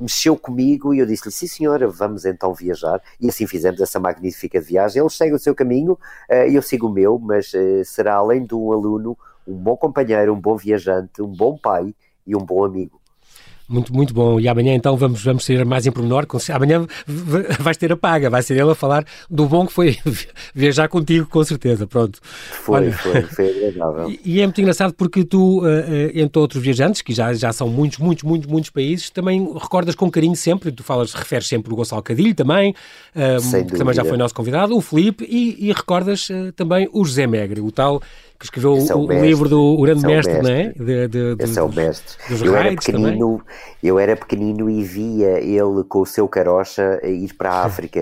mexeu 0.00 0.36
comigo 0.36 0.92
e 0.92 0.98
eu 0.98 1.06
disse-lhe, 1.06 1.32
sim 1.32 1.46
senhora, 1.46 1.86
vamos 1.86 2.24
então 2.24 2.43
viajar, 2.52 3.00
e 3.20 3.28
assim 3.28 3.46
fizemos 3.46 3.80
essa 3.80 4.00
magnífica 4.00 4.60
viagem, 4.60 5.00
ele 5.00 5.08
segue 5.08 5.34
o 5.34 5.38
seu 5.38 5.54
caminho, 5.54 5.96
e 6.28 6.54
eu 6.54 6.60
sigo 6.60 6.88
o 6.88 6.92
meu, 6.92 7.18
mas 7.18 7.52
será 7.84 8.16
além 8.16 8.44
de 8.44 8.54
um 8.54 8.72
aluno, 8.72 9.16
um 9.46 9.54
bom 9.54 9.76
companheiro, 9.76 10.34
um 10.34 10.40
bom 10.40 10.56
viajante, 10.56 11.22
um 11.22 11.28
bom 11.28 11.56
pai 11.56 11.94
e 12.26 12.34
um 12.34 12.40
bom 12.40 12.64
amigo. 12.64 13.00
Muito, 13.74 13.92
muito 13.92 14.14
bom. 14.14 14.38
E 14.38 14.46
amanhã 14.46 14.72
então 14.72 14.96
vamos, 14.96 15.22
vamos 15.24 15.44
ser 15.44 15.64
mais 15.64 15.84
em 15.84 15.90
pormenor. 15.90 16.26
Amanhã 16.52 16.86
vais 17.58 17.76
ter 17.76 17.90
a 17.92 17.96
paga, 17.96 18.30
vai 18.30 18.40
ser 18.40 18.54
ele 18.54 18.70
a 18.70 18.74
falar 18.74 19.04
do 19.28 19.46
bom 19.46 19.66
que 19.66 19.72
foi 19.72 19.98
viajar 20.54 20.88
contigo, 20.88 21.26
com 21.26 21.42
certeza. 21.42 21.84
Pronto. 21.84 22.20
Foi, 22.22 22.76
Olha, 22.76 22.92
foi, 22.92 23.22
foi 23.22 23.68
agradável. 23.68 24.04
E, 24.14 24.36
e, 24.36 24.40
é 24.40 24.46
muito 24.46 24.60
engraçado 24.60 24.92
porque 24.94 25.24
tu, 25.24 25.62
eh, 25.66 26.12
eh, 26.14 26.20
entre 26.20 26.38
outros 26.38 26.62
viajantes, 26.62 27.00
que 27.00 27.12
já, 27.12 27.32
já 27.32 27.52
são 27.52 27.68
muitos, 27.68 27.98
muitos, 27.98 28.22
muitos, 28.22 28.48
muitos 28.48 28.70
países, 28.70 29.08
também 29.08 29.52
recordas 29.54 29.94
com 29.94 30.10
carinho 30.10 30.36
sempre, 30.36 30.70
tu 30.70 30.82
falas, 30.82 31.14
referes 31.14 31.48
sempre 31.48 31.72
o 31.72 31.76
Gonçalo 31.76 32.02
Cadilho 32.02 32.34
também, 32.34 32.74
eh, 33.14 33.36
que 33.66 33.78
também 33.78 33.94
já 33.94 34.04
foi 34.04 34.16
nosso 34.16 34.34
convidado, 34.34 34.76
o 34.76 34.80
Felipe, 34.80 35.24
e, 35.24 35.68
e 35.68 35.72
recordas 35.72 36.28
também 36.54 36.88
o 36.92 37.04
José 37.04 37.26
Megre, 37.26 37.60
o 37.60 37.72
tal 37.72 38.02
que 38.50 38.58
escreveu 38.58 38.76
é 38.76 38.94
o, 38.94 39.06
o 39.06 39.24
livro 39.24 39.48
do 39.48 39.76
Grande 39.80 40.06
Mestre, 40.06 40.34
é 40.34 40.42
mestre, 40.42 40.42
não 40.42 40.50
é? 40.50 40.72
De, 40.72 41.08
de, 41.08 41.36
de, 41.36 41.44
Esse 41.44 41.58
é 41.58 41.62
o 41.62 41.72
mestre. 41.72 42.16
eu, 42.44 42.56
era 42.56 42.70
pequenino, 42.70 43.42
eu 43.82 43.98
era 43.98 44.16
pequenino 44.16 44.68
e 44.68 44.82
via 44.82 45.40
ele 45.40 45.82
com 45.88 46.00
o 46.00 46.06
seu 46.06 46.28
carocha 46.28 47.00
ir 47.04 47.32
para 47.34 47.50
a 47.50 47.64
África. 47.66 48.00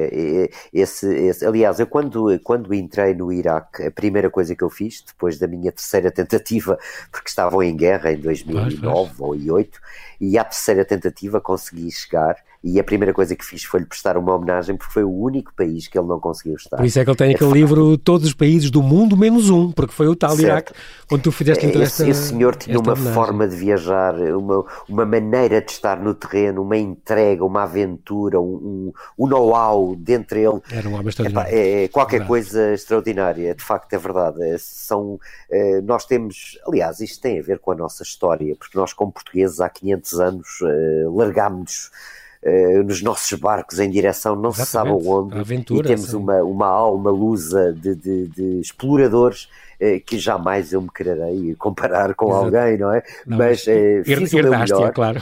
Esse, 0.72 1.06
esse, 1.06 1.46
aliás, 1.46 1.78
eu 1.78 1.86
quando, 1.86 2.38
quando 2.40 2.74
entrei 2.74 3.14
no 3.14 3.32
Iraque, 3.32 3.84
a 3.84 3.90
primeira 3.90 4.30
coisa 4.30 4.54
que 4.54 4.64
eu 4.64 4.70
fiz, 4.70 5.02
depois 5.06 5.38
da 5.38 5.46
minha 5.46 5.70
terceira 5.70 6.10
tentativa, 6.10 6.78
porque 7.10 7.28
estavam 7.28 7.62
em 7.62 7.76
guerra 7.76 8.12
em 8.12 8.18
2009 8.18 9.12
ou 9.18 9.28
2008, 9.36 9.80
e 10.20 10.38
à 10.38 10.44
terceira 10.44 10.84
tentativa 10.84 11.40
consegui 11.40 11.90
chegar 11.90 12.36
e 12.62 12.78
a 12.78 12.84
primeira 12.84 13.12
coisa 13.12 13.34
que 13.34 13.44
fiz 13.44 13.64
foi-lhe 13.64 13.86
prestar 13.86 14.16
uma 14.16 14.34
homenagem 14.34 14.76
porque 14.76 14.92
foi 14.92 15.04
o 15.04 15.10
único 15.10 15.52
país 15.54 15.88
que 15.88 15.98
ele 15.98 16.06
não 16.06 16.20
conseguiu 16.20 16.54
estar. 16.54 16.76
Por 16.76 16.86
isso 16.86 16.98
é 16.98 17.04
que 17.04 17.10
ele 17.10 17.16
tem 17.16 17.32
é 17.32 17.34
aquele 17.34 17.52
livro 17.52 17.98
Todos 17.98 18.26
os 18.26 18.34
Países 18.34 18.70
do 18.70 18.82
Mundo 18.82 19.16
menos 19.16 19.50
um, 19.50 19.72
porque 19.72 19.92
foi 19.92 20.06
o 20.06 20.14
tal 20.14 20.36
certo. 20.36 20.42
Iraque 20.42 20.72
onde 21.12 21.22
tu 21.22 21.32
fizeste 21.32 21.66
então 21.66 21.82
esse, 21.82 22.08
esse 22.08 22.28
senhor 22.28 22.56
tinha 22.56 22.78
uma 22.78 22.92
homenagem. 22.92 23.14
forma 23.14 23.48
de 23.48 23.56
viajar, 23.56 24.14
uma, 24.14 24.64
uma 24.88 25.04
maneira 25.04 25.60
de 25.60 25.70
estar 25.70 26.00
no 26.00 26.14
terreno, 26.14 26.62
uma 26.62 26.76
entrega, 26.76 27.44
uma 27.44 27.64
aventura, 27.64 28.40
um, 28.40 28.54
um, 28.54 28.92
um 29.18 29.26
know-how 29.26 29.94
dentro 29.96 30.36
dele. 30.36 30.60
Era 30.70 30.88
um 30.88 30.94
homem 30.94 31.08
extraordinário. 31.08 31.54
É, 31.54 31.84
é 31.84 31.88
qualquer 31.88 32.18
verdade. 32.18 32.28
coisa 32.28 32.72
extraordinária, 32.72 33.54
de 33.54 33.62
facto 33.62 33.92
é 33.92 33.98
verdade. 33.98 34.42
É, 34.42 34.56
são, 34.58 35.18
é, 35.50 35.80
nós 35.82 36.06
temos, 36.06 36.58
aliás, 36.66 37.00
isto 37.00 37.20
tem 37.20 37.38
a 37.38 37.42
ver 37.42 37.58
com 37.58 37.72
a 37.72 37.74
nossa 37.74 38.02
história, 38.02 38.54
porque 38.56 38.78
nós 38.78 38.92
como 38.92 39.12
portugueses 39.12 39.60
há 39.60 39.68
500 39.68 40.20
anos 40.20 40.48
uh, 40.62 41.16
largámos-nos 41.16 41.90
uh, 42.44 42.82
nos 42.82 43.02
nossos 43.02 43.38
barcos 43.38 43.78
em 43.78 43.90
direção 43.90 44.34
não 44.36 44.50
Exatamente. 44.50 44.66
se 44.66 44.72
sabe 44.72 44.90
aonde 44.90 45.38
aventura, 45.38 45.86
e 45.86 45.88
temos 45.88 46.12
uma, 46.14 46.42
uma 46.42 46.66
alma 46.66 47.10
lusa 47.10 47.72
de, 47.72 47.94
de, 47.94 48.28
de 48.28 48.60
exploradores 48.60 49.48
que 50.06 50.16
jamais 50.16 50.72
eu 50.72 50.80
me 50.80 50.88
quererei 50.88 51.56
comparar 51.56 52.14
com 52.14 52.26
Exato. 52.28 52.44
alguém, 52.44 52.78
não 52.78 52.94
é? 52.94 53.02
Não, 53.26 53.36
mas, 53.36 53.64
mas 53.66 54.06
fiz 54.06 54.32
o 54.32 54.36
meu 54.36 54.50
melhor. 54.50 54.92
claro. 54.92 55.20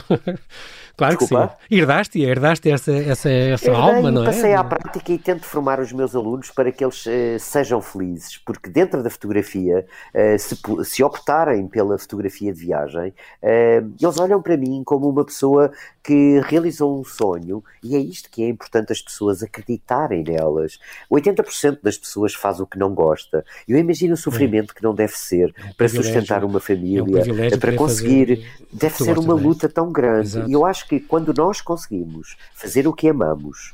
Claro 0.95 1.17
Desculpa. 1.17 1.57
que 1.67 1.75
sim. 1.75 1.81
Herdaste, 1.81 2.21
herdaste 2.21 2.69
essa, 2.69 2.91
essa, 2.91 3.29
essa 3.29 3.71
alma, 3.71 4.11
não 4.11 4.23
é? 4.23 4.25
passei 4.27 4.53
à 4.53 4.63
prática 4.63 5.11
e 5.11 5.17
tento 5.17 5.45
formar 5.45 5.79
os 5.79 5.91
meus 5.91 6.15
alunos 6.15 6.51
para 6.51 6.71
que 6.71 6.83
eles 6.83 7.05
uh, 7.05 7.39
sejam 7.39 7.81
felizes, 7.81 8.37
porque 8.37 8.69
dentro 8.69 9.01
da 9.01 9.09
fotografia, 9.09 9.85
uh, 10.13 10.39
se, 10.39 10.57
se, 10.83 11.03
optarem 11.03 11.67
pela 11.67 11.97
fotografia 11.97 12.53
de 12.53 12.59
viagem, 12.59 13.09
uh, 13.41 13.93
eles 13.99 14.19
olham 14.19 14.41
para 14.41 14.57
mim 14.57 14.83
como 14.85 15.09
uma 15.09 15.25
pessoa 15.25 15.71
que 16.03 16.39
realizou 16.45 16.99
um 16.99 17.03
sonho 17.03 17.63
e 17.83 17.95
é 17.95 17.99
isto 17.99 18.29
que 18.29 18.43
é 18.43 18.49
importante 18.49 18.91
as 18.91 19.01
pessoas 19.01 19.43
acreditarem 19.43 20.23
nelas. 20.23 20.79
80% 21.11 21.79
das 21.81 21.97
pessoas 21.97 22.33
faz 22.33 22.59
o 22.59 22.65
que 22.65 22.77
não 22.77 22.93
gosta. 22.93 23.45
Eu 23.67 23.77
imagino 23.77 24.13
o 24.13 24.17
sofrimento 24.17 24.71
é. 24.71 24.73
que 24.75 24.83
não 24.83 24.93
deve 24.93 25.13
ser 25.13 25.53
é 25.57 25.69
um 25.69 25.73
para 25.73 25.87
sustentar 25.87 26.43
uma 26.43 26.59
família, 26.59 26.99
é 26.99 27.55
um 27.55 27.59
para 27.59 27.75
conseguir. 27.75 28.45
Deve 28.71 28.95
ser 28.95 29.17
uma 29.17 29.33
luta 29.33 29.69
tão 29.69 29.91
grande. 29.91 30.27
Exato. 30.27 30.49
E 30.49 30.53
eu 30.53 30.65
acho 30.65 30.80
que 30.83 30.99
quando 30.99 31.33
nós 31.33 31.61
conseguimos 31.61 32.35
fazer 32.53 32.87
o 32.87 32.93
que 32.93 33.09
amamos, 33.09 33.73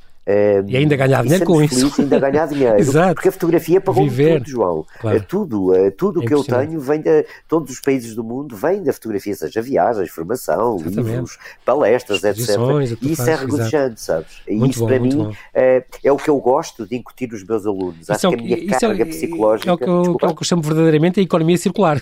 e 0.68 0.76
ainda 0.76 0.98
ganhar 0.98 1.24
dinheiro 1.24 1.46
com 1.46 1.62
isso. 1.64 2.02
Ainda 2.02 2.20
ganhar 2.20 2.46
dinheiro. 2.48 2.78
Exato. 2.78 3.16
Porque 3.16 3.30
a 3.30 3.32
fotografia 3.32 3.80
pagou 3.80 4.04
Viver. 4.04 4.40
tudo, 4.40 4.50
João. 4.50 4.86
Claro. 5.00 5.18
É 5.18 5.20
tudo, 5.22 5.74
é 5.74 5.90
tudo 5.90 6.20
o 6.20 6.24
é 6.24 6.26
que 6.26 6.34
eu 6.34 6.44
tenho 6.44 6.80
vem 6.82 7.00
de 7.00 7.26
todos 7.48 7.72
os 7.72 7.80
países 7.80 8.14
do 8.14 8.24
mundo, 8.26 8.54
vem 8.54 8.84
da 8.84 8.92
fotografia, 8.92 9.34
seja 9.34 9.62
viagens, 9.62 10.10
formação, 10.10 10.76
Exatamente. 10.82 11.10
livros, 11.10 11.38
palestras, 11.64 12.24
etc. 12.26 12.58
E 13.02 13.14
isso 13.14 13.30
é 13.30 13.36
regozijante, 13.36 14.02
sabes? 14.02 14.42
E 14.46 14.56
muito 14.56 14.72
isso 14.72 14.82
bom, 14.82 14.88
para 14.88 15.00
mim 15.00 15.32
é, 15.54 15.86
é, 16.04 16.12
o 16.12 16.18
que 16.18 16.30
eu 16.30 16.38
gosto 16.40 16.86
de 16.86 16.98
incutir 16.98 17.32
nos 17.32 17.46
meus 17.46 17.66
alunos. 17.66 18.02
Isso 18.02 18.12
Acho 18.12 18.28
é 18.28 18.30
que 18.32 18.36
a 18.36 18.44
minha 18.44 18.76
é 18.76 18.80
carga 18.80 19.06
psicológica. 19.06 19.70
É 19.70 19.74
o 19.74 19.78
que 19.78 19.86
eu, 19.88 20.16
que 20.18 20.26
eu 20.26 20.44
chamo 20.44 20.62
verdadeiramente 20.62 21.22
a 21.22 21.24
economia 21.24 21.58
circular. 21.58 22.02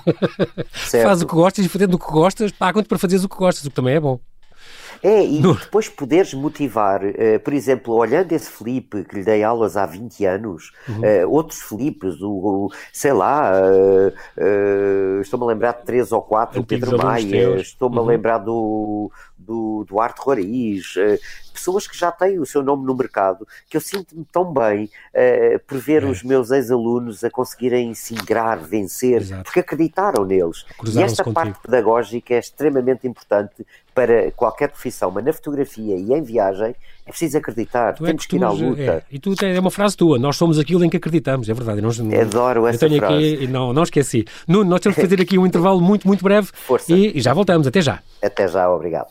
Faz 0.73 1.21
o 1.21 1.27
que 1.27 1.35
gostas 1.35 1.63
e 1.63 1.69
fazendo 1.69 1.93
o 1.93 1.99
que 1.99 2.11
gostas, 2.11 2.51
pagam-te 2.51 2.87
para 2.87 2.97
fazeres 2.97 3.23
o 3.23 3.29
que 3.29 3.37
gostas, 3.37 3.65
o 3.65 3.69
que 3.69 3.75
também 3.75 3.93
é 3.93 3.99
bom. 3.99 4.19
É, 5.03 5.23
e 5.23 5.39
no... 5.39 5.53
depois 5.53 5.87
poderes 5.87 6.33
motivar, 6.33 7.03
uh, 7.03 7.39
por 7.43 7.53
exemplo, 7.53 7.93
olhando 7.93 8.31
esse 8.31 8.49
Felipe 8.49 9.03
que 9.03 9.15
lhe 9.15 9.23
dei 9.23 9.43
aulas 9.43 9.77
há 9.77 9.85
20 9.85 10.25
anos, 10.25 10.71
uhum. 10.87 11.01
uh, 11.01 11.31
outros 11.31 11.61
Filipes, 11.61 12.21
o, 12.21 12.31
o 12.31 12.71
sei 12.91 13.13
lá, 13.13 13.51
uh, 13.53 15.21
estou-me 15.21 15.45
a 15.45 15.47
lembrar 15.47 15.73
de 15.73 15.83
três 15.85 16.11
ou 16.11 16.21
quatro, 16.21 16.61
o 16.61 16.65
Pedro 16.65 16.97
Maia, 16.97 17.57
estou-me 17.57 17.97
uhum. 17.97 18.03
a 18.03 18.05
lembrar 18.05 18.37
do, 18.39 19.11
do 19.37 19.85
Duarte 19.87 20.21
Roriz, 20.21 20.95
pessoas 21.55 21.87
que 21.87 21.97
já 21.97 22.11
têm 22.11 22.39
o 22.39 22.45
seu 22.45 22.61
nome 22.61 22.85
no 22.85 22.95
mercado, 22.95 23.47
que 23.69 23.77
eu 23.77 23.81
sinto-me 23.81 24.25
tão 24.31 24.53
bem 24.53 24.85
uh, 24.85 25.59
por 25.65 25.77
ver 25.79 26.03
é. 26.03 26.05
os 26.05 26.23
meus 26.23 26.51
ex-alunos 26.51 27.23
a 27.23 27.29
conseguirem 27.29 27.93
se 27.93 28.13
ingrar, 28.13 28.59
vencer, 28.59 29.21
Exato. 29.21 29.43
porque 29.43 29.59
acreditaram 29.61 30.25
neles. 30.25 30.65
E 30.93 31.01
esta 31.01 31.23
parte 31.31 31.59
pedagógica 31.61 32.33
é 32.33 32.39
extremamente 32.39 33.07
importante 33.07 33.65
para 33.93 34.29
qualquer 34.31 34.69
profissão, 34.69 35.09
mas 35.09 35.23
na 35.23 35.31
fotografia 35.31 35.95
e 35.95 36.11
em 36.11 36.21
viagem 36.21 36.75
é 37.05 37.09
preciso 37.09 37.37
acreditar, 37.37 37.93
tu 37.93 38.03
temos 38.03 38.25
é 38.25 38.27
que 38.27 38.35
ir 38.35 38.43
à 38.43 38.49
luta. 38.49 38.81
É, 38.81 39.03
e 39.09 39.19
tu 39.19 39.33
é 39.41 39.59
uma 39.59 39.71
frase 39.71 39.95
tua, 39.95 40.19
nós 40.19 40.35
somos 40.35 40.59
aquilo 40.59 40.83
em 40.83 40.89
que 40.89 40.97
acreditamos, 40.97 41.47
é 41.47 41.53
verdade. 41.53 41.79
Nós, 41.81 41.99
Adoro 41.99 42.67
essa 42.67 42.87
eu 42.87 42.97
frase. 42.97 43.35
Aqui, 43.35 43.47
não, 43.47 43.71
não 43.71 43.83
esqueci. 43.83 44.25
Nuno, 44.47 44.69
nós 44.69 44.81
temos 44.81 44.95
que 44.95 45.01
fazer 45.01 45.21
aqui 45.21 45.37
um 45.37 45.45
intervalo 45.47 45.79
muito, 45.79 46.05
muito 46.05 46.23
breve 46.23 46.49
Força. 46.51 46.91
E, 46.91 47.17
e 47.17 47.21
já 47.21 47.33
voltamos. 47.33 47.67
Até 47.67 47.81
já. 47.81 47.99
Até 48.21 48.47
já, 48.47 48.69
obrigado. 48.69 49.07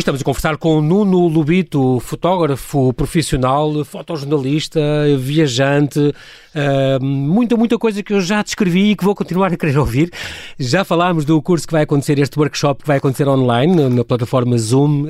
Estamos 0.00 0.22
a 0.22 0.24
conversar 0.24 0.56
com 0.56 0.80
Nuno 0.80 1.28
Lubito, 1.28 2.00
fotógrafo 2.00 2.90
profissional, 2.94 3.84
fotojornalista, 3.84 4.80
viajante, 5.18 5.98
uh, 5.98 7.04
muita, 7.04 7.54
muita 7.54 7.78
coisa 7.78 8.02
que 8.02 8.14
eu 8.14 8.20
já 8.22 8.42
descrevi 8.42 8.92
e 8.92 8.96
que 8.96 9.04
vou 9.04 9.14
continuar 9.14 9.52
a 9.52 9.56
querer 9.58 9.76
ouvir. 9.78 10.10
Já 10.58 10.84
falámos 10.84 11.26
do 11.26 11.40
curso 11.42 11.66
que 11.66 11.72
vai 11.72 11.82
acontecer, 11.82 12.18
este 12.18 12.38
workshop 12.38 12.82
que 12.82 12.88
vai 12.88 12.96
acontecer 12.96 13.28
online, 13.28 13.90
na 13.90 14.02
plataforma 14.02 14.56
Zoom, 14.56 15.02
uh, 15.02 15.08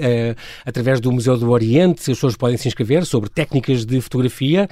através 0.67 1.01
do 1.01 1.13
Museu 1.13 1.37
do 1.37 1.51
Oriente, 1.51 2.01
as 2.01 2.17
pessoas 2.17 2.37
podem 2.37 2.57
se 2.57 2.67
inscrever 2.67 3.07
sobre 3.07 3.31
técnicas 3.31 3.87
de 3.87 4.01
fotografia. 4.01 4.69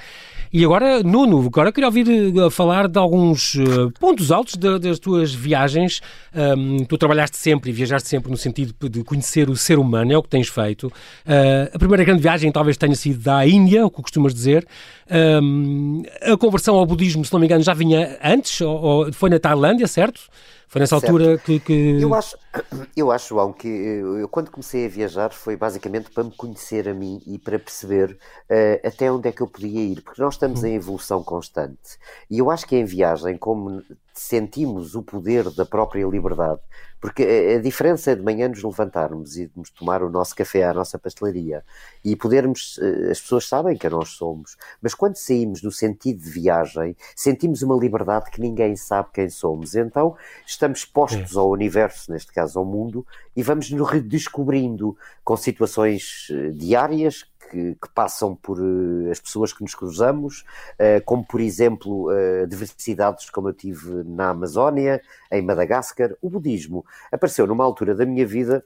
E 0.51 0.65
agora, 0.65 1.03
Nuno, 1.03 1.45
agora 1.45 1.71
queria 1.71 1.87
ouvir 1.87 2.07
uh, 2.07 2.49
falar 2.49 2.87
de 2.87 2.97
alguns 2.97 3.53
uh, 3.53 3.91
pontos 3.99 4.31
altos 4.31 4.55
das 4.55 4.97
tuas 4.97 5.31
viagens. 5.31 6.01
Tu 6.87 6.97
trabalhaste 6.97 7.37
sempre 7.37 7.69
e 7.69 7.73
viajaste 7.73 8.09
sempre 8.09 8.31
no 8.31 8.37
sentido 8.37 8.73
de 8.89 9.03
conhecer 9.03 9.47
o 9.47 9.55
ser 9.55 9.77
humano, 9.77 10.11
é 10.11 10.17
o 10.17 10.23
que 10.23 10.29
tens 10.29 10.47
feito. 10.47 10.87
Uh, 10.87 11.69
a 11.71 11.77
primeira 11.77 12.03
grande 12.03 12.21
viagem 12.21 12.51
talvez 12.51 12.77
tenha 12.77 12.95
sido 12.95 13.21
da 13.21 13.45
Índia, 13.45 13.85
o 13.85 13.91
que 13.91 14.01
costumas 14.01 14.33
dizer. 14.33 14.65
A 16.21 16.37
conversão 16.37 16.75
ao 16.75 16.85
budismo, 16.85 17.23
se 17.23 17.31
não 17.31 17.39
me 17.39 17.45
engano, 17.45 17.63
já 17.63 17.73
vinha 17.73 18.17
antes, 18.23 18.61
ou 18.61 19.11
foi 19.13 19.29
na 19.29 19.39
Tailândia, 19.39 19.87
certo? 19.87 20.21
Foi 20.69 20.79
nessa 20.79 20.99
certo. 20.99 21.11
altura 21.11 21.37
que, 21.39 21.59
que, 21.59 21.99
Eu 21.99 22.13
acho, 22.13 22.37
eu 22.95 23.11
acho, 23.11 23.29
João, 23.29 23.51
que 23.51 23.67
eu, 23.67 24.29
quando 24.29 24.51
comecei 24.51 24.85
a 24.85 24.89
viajar 24.89 25.31
foi 25.31 25.57
basicamente 25.57 26.11
para 26.11 26.23
me 26.23 26.31
conhecer 26.31 26.87
a 26.87 26.93
mim 26.93 27.19
e 27.25 27.39
para 27.39 27.57
perceber 27.57 28.11
uh, 28.11 28.87
até 28.87 29.11
onde 29.11 29.27
é 29.27 29.31
que 29.31 29.41
eu 29.41 29.47
podia 29.47 29.81
ir, 29.81 30.01
porque 30.03 30.21
nós 30.21 30.35
estamos 30.35 30.63
em 30.63 30.75
evolução 30.75 31.23
constante. 31.23 31.97
E 32.29 32.37
eu 32.37 32.51
acho 32.51 32.67
que 32.67 32.75
em 32.75 32.85
viagem, 32.85 33.35
como 33.35 33.81
sentimos 34.19 34.95
o 34.95 35.01
poder 35.01 35.49
da 35.51 35.65
própria 35.65 36.05
liberdade, 36.05 36.59
porque 36.99 37.23
a, 37.55 37.61
diferença 37.61 38.11
é 38.11 38.15
de 38.15 38.21
manhã 38.21 38.49
nos 38.49 38.61
levantarmos 38.61 39.37
e 39.37 39.49
nos 39.55 39.69
tomar 39.69 40.03
o 40.03 40.09
nosso 40.09 40.35
café 40.35 40.65
à 40.65 40.73
nossa 40.73 40.99
pastelaria 40.99 41.63
e 42.03 42.15
podermos, 42.15 42.77
eh, 42.81 43.11
as 43.11 43.21
pessoas 43.21 43.47
sabem 43.47 43.77
que 43.77 43.89
nós 43.89 44.09
somos, 44.09 44.57
mas 44.81 44.93
quando 44.93 45.15
saímos 45.15 45.63
no 45.63 45.71
sentido 45.71 46.21
de 46.21 46.29
viagem, 46.29 46.95
sentimos 47.15 47.61
uma 47.61 47.77
liberdade 47.77 48.29
que 48.29 48.41
ninguém 48.41 48.75
sabe 48.75 49.09
quem 49.13 49.29
somos. 49.29 49.75
Então 49.75 50.15
estamos 50.45 50.79
expostos 50.79 51.37
ao 51.37 51.49
universo, 51.49 52.11
neste 52.11 52.33
caso 52.33 52.59
ao 52.59 52.65
mundo, 52.65 53.05
e 53.35 53.41
vamos 53.41 53.71
nos 53.71 53.89
redescobrindo 53.89 54.97
com 55.23 55.37
situações 55.37 56.27
eh, 56.31 56.49
diárias 56.49 57.25
que, 57.49 57.75
que, 57.75 57.89
passam 57.93 58.35
por 58.35 58.59
uh, 58.59 59.11
as 59.11 59.19
pessoas 59.19 59.51
que 59.51 59.61
nos 59.61 59.73
cruzamos, 59.73 60.45
uh, 60.73 61.03
como 61.05 61.25
por 61.25 61.41
exemplo 61.41 62.09
uh, 62.09 62.47
diversidades 62.47 63.29
como 63.29 63.49
eu 63.49 63.53
tive 63.53 64.03
na 64.03 64.29
Amazónia, 64.29 65.01
em 65.31 65.41
Madagascar. 65.41 66.15
O 66.21 66.29
budismo 66.29 66.85
apareceu 67.11 67.47
numa 67.47 67.63
altura 67.63 67.95
da 67.95 68.05
minha 68.05 68.25
vida 68.25 68.63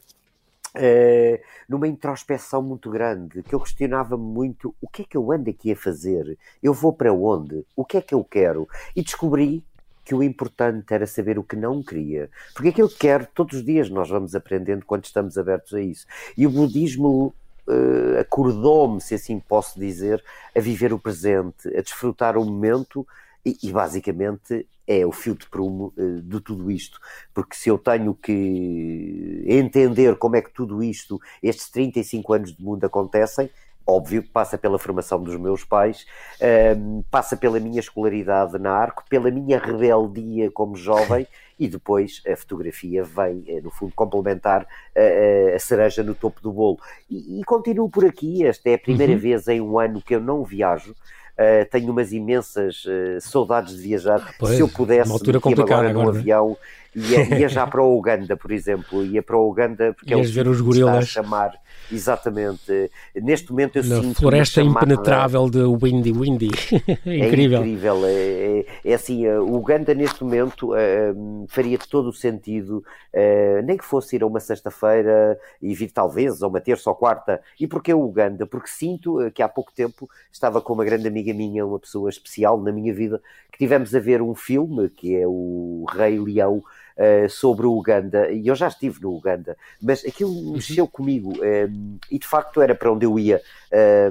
numa 1.69 1.87
introspeção 1.87 2.59
muito 2.59 2.89
grande, 2.89 3.43
que 3.43 3.53
eu 3.53 3.59
questionava 3.59 4.17
muito 4.17 4.73
o 4.81 4.87
que 4.87 5.03
é 5.03 5.05
que 5.05 5.15
eu 5.15 5.31
ando 5.31 5.51
aqui 5.51 5.71
a 5.71 5.75
fazer? 5.75 6.35
Eu 6.63 6.73
vou 6.73 6.91
para 6.91 7.13
onde? 7.13 7.63
O 7.75 7.85
que 7.85 7.97
é 7.97 8.01
que 8.01 8.15
eu 8.15 8.23
quero? 8.23 8.67
E 8.95 9.03
descobri 9.03 9.63
que 10.03 10.13
o 10.13 10.23
importante 10.23 10.93
era 10.93 11.07
saber 11.07 11.39
o 11.39 11.43
que 11.43 11.55
não 11.55 11.81
queria. 11.81 12.29
Porque 12.53 12.69
aquilo 12.69 12.89
que 12.89 12.97
quero, 12.97 13.27
todos 13.33 13.59
os 13.59 13.65
dias 13.65 13.89
nós 13.89 14.09
vamos 14.09 14.35
aprendendo 14.35 14.85
quando 14.85 15.05
estamos 15.05 15.37
abertos 15.37 15.73
a 15.73 15.81
isso. 15.81 16.05
E 16.35 16.45
o 16.45 16.49
budismo 16.49 17.33
uh, 17.67 18.19
acordou-me, 18.19 19.01
se 19.01 19.15
assim 19.15 19.39
posso 19.39 19.79
dizer, 19.79 20.23
a 20.55 20.59
viver 20.59 20.93
o 20.93 20.99
presente, 20.99 21.67
a 21.75 21.81
desfrutar 21.81 22.37
o 22.37 22.45
momento 22.45 23.05
e, 23.45 23.57
e 23.63 23.71
basicamente 23.71 24.67
é 24.85 25.05
o 25.05 25.11
fio 25.11 25.35
de 25.35 25.47
prumo 25.49 25.93
uh, 25.97 26.21
de 26.21 26.39
tudo 26.41 26.69
isto. 26.69 26.99
Porque 27.33 27.55
se 27.55 27.69
eu 27.69 27.77
tenho 27.77 28.13
que 28.13 29.43
entender 29.47 30.17
como 30.17 30.35
é 30.35 30.41
que 30.41 30.53
tudo 30.53 30.83
isto, 30.83 31.19
estes 31.41 31.69
35 31.69 32.33
anos 32.33 32.55
de 32.55 32.63
mundo 32.63 32.85
acontecem, 32.85 33.49
óbvio, 33.85 34.23
passa 34.23 34.57
pela 34.57 34.79
formação 34.79 35.21
dos 35.21 35.37
meus 35.37 35.63
pais, 35.63 36.05
um, 36.41 36.45
ehm, 36.45 37.01
passa 37.11 37.35
pela 37.35 37.59
minha 37.59 37.79
escolaridade 37.79 38.57
na 38.57 38.71
Arco, 38.71 39.03
pela 39.09 39.29
minha 39.29 39.59
rebeldia 39.59 40.49
como 40.51 40.75
jovem 40.75 41.27
e 41.59 41.67
depois 41.67 42.21
a 42.27 42.35
fotografia 42.35 43.03
vem, 43.03 43.43
eh, 43.47 43.61
no 43.61 43.69
fundo, 43.69 43.93
complementar 43.95 44.61
a, 44.61 44.67
eh, 44.95 45.51
eh, 45.51 45.55
a 45.55 45.59
cereja 45.59 46.03
no 46.03 46.15
topo 46.15 46.41
do 46.41 46.51
bolo. 46.51 46.79
E, 47.09 47.39
e, 47.39 47.43
continuo 47.43 47.89
por 47.89 48.05
aqui, 48.05 48.45
esta 48.45 48.69
é 48.69 48.73
a 48.75 48.79
primeira 48.79 49.13
uhum. 49.13 49.19
vez 49.19 49.47
em 49.47 49.61
um 49.61 49.77
ano 49.77 50.01
que 50.01 50.15
eu 50.15 50.19
não 50.19 50.43
viajo. 50.43 50.95
Uh, 51.33 51.67
tenho 51.71 51.91
umas 51.91 52.13
imensas 52.13 52.85
uh, 52.85 53.19
saudades 53.19 53.75
de 53.75 53.81
viajar. 53.81 54.35
Pois, 54.37 54.55
Se 54.55 54.61
eu 54.61 54.69
pudesse, 54.69 55.09
uma 55.09 55.15
altura 55.15 55.39
complicada 55.39 55.89
agora 55.89 55.93
num 55.93 56.11
né? 56.11 56.19
avião, 56.19 56.55
ia, 56.95 57.39
ia 57.39 57.49
já 57.49 57.65
para 57.67 57.81
o 57.81 57.97
Uganda, 57.97 58.35
por 58.35 58.51
exemplo, 58.51 59.03
ia 59.03 59.21
para 59.21 59.37
o 59.37 59.49
Uganda 59.49 59.93
porque 59.93 60.13
Ias 60.13 60.27
é 60.27 60.29
o 60.29 60.33
ver 60.33 60.47
os 60.47 60.61
gorilas. 60.61 61.05
está 61.05 61.21
a 61.21 61.23
chamar 61.23 61.63
Exatamente. 61.91 62.91
Neste 63.15 63.51
momento 63.51 63.77
eu 63.77 63.83
Na 63.83 64.01
sinto. 64.01 64.19
Floresta 64.19 64.61
impenetrável 64.61 65.49
de 65.49 65.59
Windy 65.63 66.11
Windy. 66.11 66.49
é 67.05 67.27
incrível. 67.27 67.61
É 67.61 67.61
incrível. 67.61 68.05
É, 68.05 68.11
é, 68.11 68.65
é 68.85 68.93
assim, 68.93 69.25
eh, 69.25 69.39
o 69.39 69.55
Uganda 69.55 69.93
neste 69.93 70.23
momento 70.23 70.73
uh, 70.73 71.45
faria 71.49 71.77
todo 71.77 72.09
o 72.09 72.13
sentido, 72.13 72.83
uh, 73.13 73.61
nem 73.63 73.77
que 73.77 73.85
fosse 73.85 74.15
ir 74.15 74.23
a 74.23 74.27
uma 74.27 74.39
sexta-feira 74.39 75.37
e 75.61 75.73
vir 75.73 75.91
talvez 75.91 76.41
a 76.41 76.47
uma 76.47 76.61
terça 76.61 76.89
ou 76.89 76.95
quarta. 76.95 77.41
E 77.59 77.67
porquê 77.67 77.93
o 77.93 78.03
Uganda? 78.03 78.45
Porque 78.45 78.69
sinto 78.69 79.19
que 79.31 79.41
há 79.41 79.49
pouco 79.49 79.71
tempo 79.73 80.09
estava 80.31 80.61
com 80.61 80.73
uma 80.73 80.85
grande 80.85 81.07
amiga 81.07 81.33
minha, 81.33 81.65
uma 81.65 81.79
pessoa 81.79 82.09
especial 82.09 82.59
na 82.59 82.71
minha 82.71 82.93
vida, 82.93 83.21
que 83.51 83.57
tivemos 83.57 83.93
a 83.93 83.99
ver 83.99 84.21
um 84.21 84.33
filme 84.33 84.89
que 84.89 85.15
é 85.15 85.27
o 85.27 85.85
Rei 85.91 86.19
Leão 86.19 86.63
uh, 86.97 87.29
sobre 87.29 87.65
o 87.65 87.73
Uganda, 87.77 88.31
e 88.31 88.47
eu 88.47 88.55
já 88.55 88.67
estive 88.67 89.01
no 89.01 89.15
Uganda, 89.15 89.57
mas 89.81 90.03
aquilo 90.05 90.31
uhum. 90.31 90.53
mexeu 90.53 90.87
comigo, 90.87 91.33
um, 91.33 91.97
e 92.09 92.19
de 92.19 92.25
facto 92.25 92.61
era 92.61 92.75
para 92.75 92.91
onde 92.91 93.05
eu 93.05 93.17
ia. 93.17 93.41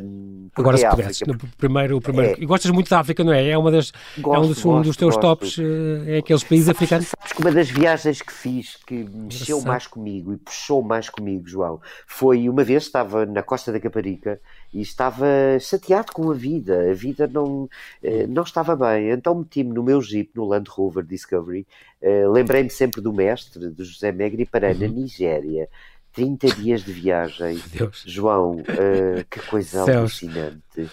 Um, 0.02 0.48
Agora, 0.54 0.76
se 0.76 0.84
é 0.84 0.90
pudesse, 0.90 1.26
no 1.26 1.38
primeiro, 1.56 2.00
primeiro. 2.00 2.40
É. 2.40 2.42
E 2.42 2.46
gostas 2.46 2.70
muito 2.70 2.90
da 2.90 3.00
África, 3.00 3.22
não 3.22 3.32
é? 3.32 3.48
É, 3.48 3.56
uma 3.56 3.70
das, 3.70 3.92
gosto, 4.18 4.36
é 4.36 4.40
um, 4.40 4.48
dos, 4.48 4.86
dos 4.86 4.96
teus 4.96 5.14
gosto. 5.14 5.20
tops, 5.20 5.58
é 6.06 6.18
aqueles 6.18 6.42
países 6.42 6.66
sabes, 6.66 6.76
africanos. 6.76 7.08
Sabes 7.08 7.32
que 7.32 7.40
uma 7.40 7.52
das 7.52 7.70
viagens 7.70 8.22
que 8.22 8.32
fiz 8.32 8.76
que 8.86 9.04
mexeu 9.04 9.60
mais 9.60 9.86
comigo 9.86 10.32
e 10.32 10.36
puxou 10.36 10.82
mais 10.82 11.08
comigo, 11.08 11.46
João, 11.46 11.80
foi 12.06 12.48
uma 12.48 12.64
vez 12.64 12.84
estava 12.84 13.24
na 13.24 13.42
costa 13.42 13.70
da 13.70 13.78
Caparica 13.78 14.40
e 14.72 14.80
estava 14.80 15.26
chateado 15.60 16.12
com 16.12 16.30
a 16.30 16.34
vida. 16.34 16.90
A 16.90 16.94
vida 16.94 17.26
não, 17.26 17.68
eh, 18.02 18.26
não 18.26 18.42
estava 18.42 18.74
bem. 18.74 19.10
Então 19.10 19.34
meti-me 19.34 19.72
no 19.72 19.82
meu 19.82 20.00
Jeep, 20.00 20.30
no 20.34 20.46
Land 20.46 20.70
Rover 20.70 21.04
Discovery. 21.04 21.66
Uh, 22.00 22.30
Lembrei-me 22.30 22.70
sempre 22.70 23.00
do 23.00 23.12
mestre, 23.12 23.68
do 23.68 23.84
José 23.84 24.10
Megri, 24.10 24.44
para 24.44 24.72
uhum. 24.72 24.78
na 24.78 24.88
Nigéria. 24.88 25.68
30 26.12 26.48
dias 26.56 26.84
de 26.84 26.92
viagem. 26.92 27.60
Deus. 27.72 28.02
João, 28.06 28.56
uh, 28.56 29.24
que 29.30 29.40
coisa 29.40 29.84
Céus. 29.84 29.96
alucinante. 29.96 30.90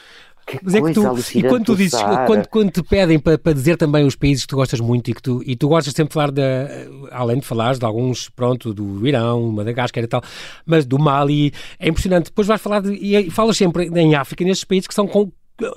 Que 0.50 0.60
Mas 0.64 0.74
é 0.74 0.82
que 0.82 0.94
tu, 0.94 1.38
e 1.38 1.44
quando 1.44 1.66
tu 1.66 1.76
dizes, 1.76 2.00
quando, 2.26 2.48
quando 2.48 2.72
te 2.72 2.82
pedem 2.82 3.20
para, 3.20 3.38
para 3.38 3.54
dizer 3.54 3.78
também 3.78 4.04
os 4.04 4.16
países 4.16 4.44
que 4.44 4.50
tu 4.50 4.56
gostas 4.56 4.80
muito 4.80 5.12
e 5.12 5.14
que 5.14 5.22
tu, 5.22 5.44
e 5.46 5.56
tu 5.56 5.68
gostas 5.68 5.94
sempre 5.94 6.10
de 6.10 6.14
falar, 6.16 6.32
de, 6.32 6.42
além 7.12 7.40
de 7.40 7.46
falares 7.46 7.78
de 7.78 7.86
alguns, 7.86 8.30
pronto, 8.30 8.74
do 8.74 9.08
Irão, 9.08 9.52
Madagascar 9.52 10.04
e 10.04 10.08
tal, 10.08 10.24
mas 10.66 10.88
do 10.88 10.98
Mali, 10.98 11.54
é 11.78 11.88
impressionante. 11.88 12.26
Depois 12.26 12.48
vais 12.48 12.60
falar 12.60 12.82
de, 12.82 12.94
e 12.94 13.30
falas 13.30 13.58
sempre 13.58 13.86
em 13.96 14.16
África, 14.16 14.44
nesses 14.44 14.64
países 14.64 14.88
que 14.88 14.94
são 14.94 15.08
com, 15.08 15.32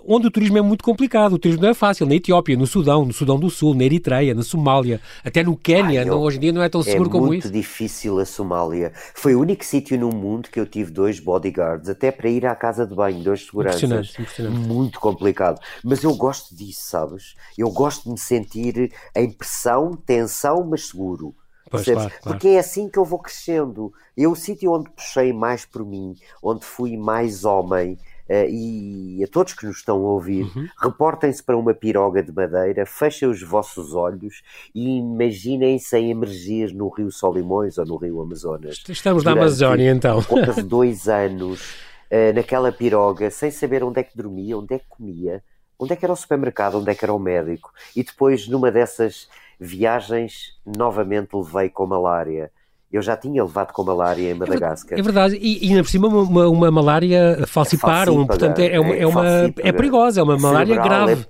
onde 0.07 0.27
o 0.27 0.31
turismo 0.31 0.59
é 0.59 0.63
muito 0.63 0.85
complicado. 0.85 1.35
O 1.35 1.39
turismo 1.39 1.63
não 1.63 1.71
é 1.71 1.75
fácil. 1.75 2.07
Na 2.07 2.15
Etiópia, 2.15 2.57
no 2.57 2.67
Sudão, 2.67 3.05
no 3.05 3.13
Sudão 3.13 3.39
do 3.39 3.51
Sul, 3.51 3.75
na 3.75 3.85
Eritreia, 3.85 4.35
na 4.35 4.43
Somália, 4.43 5.01
até 5.25 5.43
no 5.43 5.57
Quênia, 5.57 6.05
não, 6.05 6.21
hoje 6.21 6.37
em 6.39 6.41
dia 6.41 6.53
não 6.53 6.63
é 6.63 6.69
tão 6.69 6.83
seguro 6.83 7.09
é 7.09 7.13
como 7.13 7.35
isso. 7.35 7.49
É 7.49 7.51
muito 7.51 7.63
difícil 7.63 8.19
a 8.19 8.25
Somália. 8.25 8.93
Foi 9.15 9.35
o 9.35 9.41
único 9.41 9.65
sítio 9.65 9.99
no 9.99 10.11
mundo 10.11 10.49
que 10.51 10.59
eu 10.59 10.67
tive 10.67 10.91
dois 10.91 11.21
bodyguards, 11.21 11.89
até 11.89 12.11
para 12.11 12.29
ir 12.29 12.47
à 12.47 12.55
casa 12.55 12.87
de 12.87 12.95
banho, 12.95 13.23
dois 13.23 13.47
seguranças. 13.47 13.83
Impressionante, 13.83 14.21
impressionante. 14.21 14.69
Muito 14.69 15.01
complicado. 15.01 15.61
Mas 15.85 16.03
eu 16.03 16.15
gosto 16.15 16.55
disso, 16.55 16.83
sabes? 16.83 17.35
Eu 17.57 17.71
gosto 17.71 18.05
de 18.05 18.11
me 18.11 18.19
sentir 18.19 18.93
em 19.15 19.31
pressão, 19.31 19.97
tensão, 19.97 20.65
mas 20.65 20.89
seguro. 20.89 21.35
Pois, 21.71 21.85
claro, 21.85 22.01
claro. 22.01 22.21
Porque 22.23 22.49
é 22.49 22.59
assim 22.59 22.89
que 22.89 22.99
eu 22.99 23.05
vou 23.05 23.19
crescendo. 23.19 23.93
Eu, 24.15 24.33
o 24.33 24.37
sítio 24.37 24.73
onde 24.73 24.91
puxei 24.91 25.33
mais 25.33 25.65
por 25.65 25.87
mim, 25.87 26.15
onde 26.43 26.67
fui 26.67 26.99
mais 26.99 27.47
homem, 27.47 27.99
Uh, 28.33 28.49
e 28.49 29.23
a 29.23 29.27
todos 29.27 29.53
que 29.53 29.67
nos 29.67 29.77
estão 29.77 29.97
a 29.97 30.13
ouvir, 30.13 30.45
uhum. 30.45 30.67
reportem-se 30.79 31.43
para 31.43 31.55
uma 31.55 31.75
piroga 31.75 32.23
de 32.23 32.33
madeira, 32.33 32.87
fechem 32.87 33.29
os 33.29 33.43
vossos 33.43 33.95
olhos 33.95 34.43
e 34.75 34.97
imaginem-se 34.97 35.99
em 35.99 36.11
emergir 36.13 36.73
no 36.73 36.89
Rio 36.89 37.13
Solimões 37.13 37.77
ou 37.77 37.85
no 37.85 37.97
Rio 37.97 38.23
Amazonas. 38.23 38.83
Estamos 38.89 39.23
na 39.23 39.33
Amazónia, 39.33 39.91
então. 39.91 40.23
Quase 40.23 40.63
dois 40.65 41.09
anos 41.09 41.73
uh, 42.11 42.35
naquela 42.35 42.73
piroga, 42.73 43.31
sem 43.31 43.51
saber 43.51 43.85
onde 43.85 44.01
é 44.01 44.03
que 44.03 44.17
dormia, 44.17 44.57
onde 44.57 44.77
é 44.77 44.79
que 44.79 44.89
comia, 44.89 45.45
onde 45.79 45.93
é 45.93 45.97
que 45.97 46.07
era 46.07 46.13
o 46.15 46.17
supermercado, 46.17 46.79
onde 46.79 46.91
é 46.91 46.95
que 46.95 47.05
era 47.05 47.13
o 47.13 47.19
médico. 47.19 47.71
E 47.95 48.03
depois, 48.03 48.49
numa 48.49 48.73
dessas 48.73 49.29
viagens, 49.61 50.59
novamente 50.65 51.37
levei 51.37 51.69
com 51.69 51.85
malária 51.85 52.51
eu 52.93 53.01
já 53.01 53.17
tinha 53.17 53.43
levado 53.43 53.73
com 53.73 53.83
malária 53.83 54.31
em 54.31 54.35
Madagascar. 54.35 54.99
É 54.99 55.03
verdade, 55.03 55.39
e, 55.41 55.69
ainda 55.69 55.83
por 55.83 55.89
cima 55.89 56.09
uma, 56.09 56.49
uma 56.49 56.71
malária 56.71 57.45
falciparum, 57.47 58.23
é 58.23 58.27
portanto 58.27 58.59
é, 58.59 58.75
é, 58.75 58.81
uma, 58.81 58.95
é, 58.95 59.07
uma, 59.07 59.27
é 59.59 59.73
perigosa, 59.73 60.21
é 60.21 60.23
uma 60.23 60.37
malária 60.37 60.77
grave. 60.77 61.13
É 61.13 61.17
é, 61.17 61.27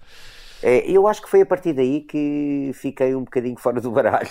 eu 0.63 1.07
acho 1.09 1.23
que 1.23 1.29
foi 1.29 1.43
a 1.43 1.47
partir 1.47 1.73
daí 1.73 2.01
que 2.01 2.71
fiquei 2.75 3.15
um 3.15 3.25
bocadinho 3.25 3.57
fora 3.57 3.81
do 3.81 3.91
baralho. 3.91 4.29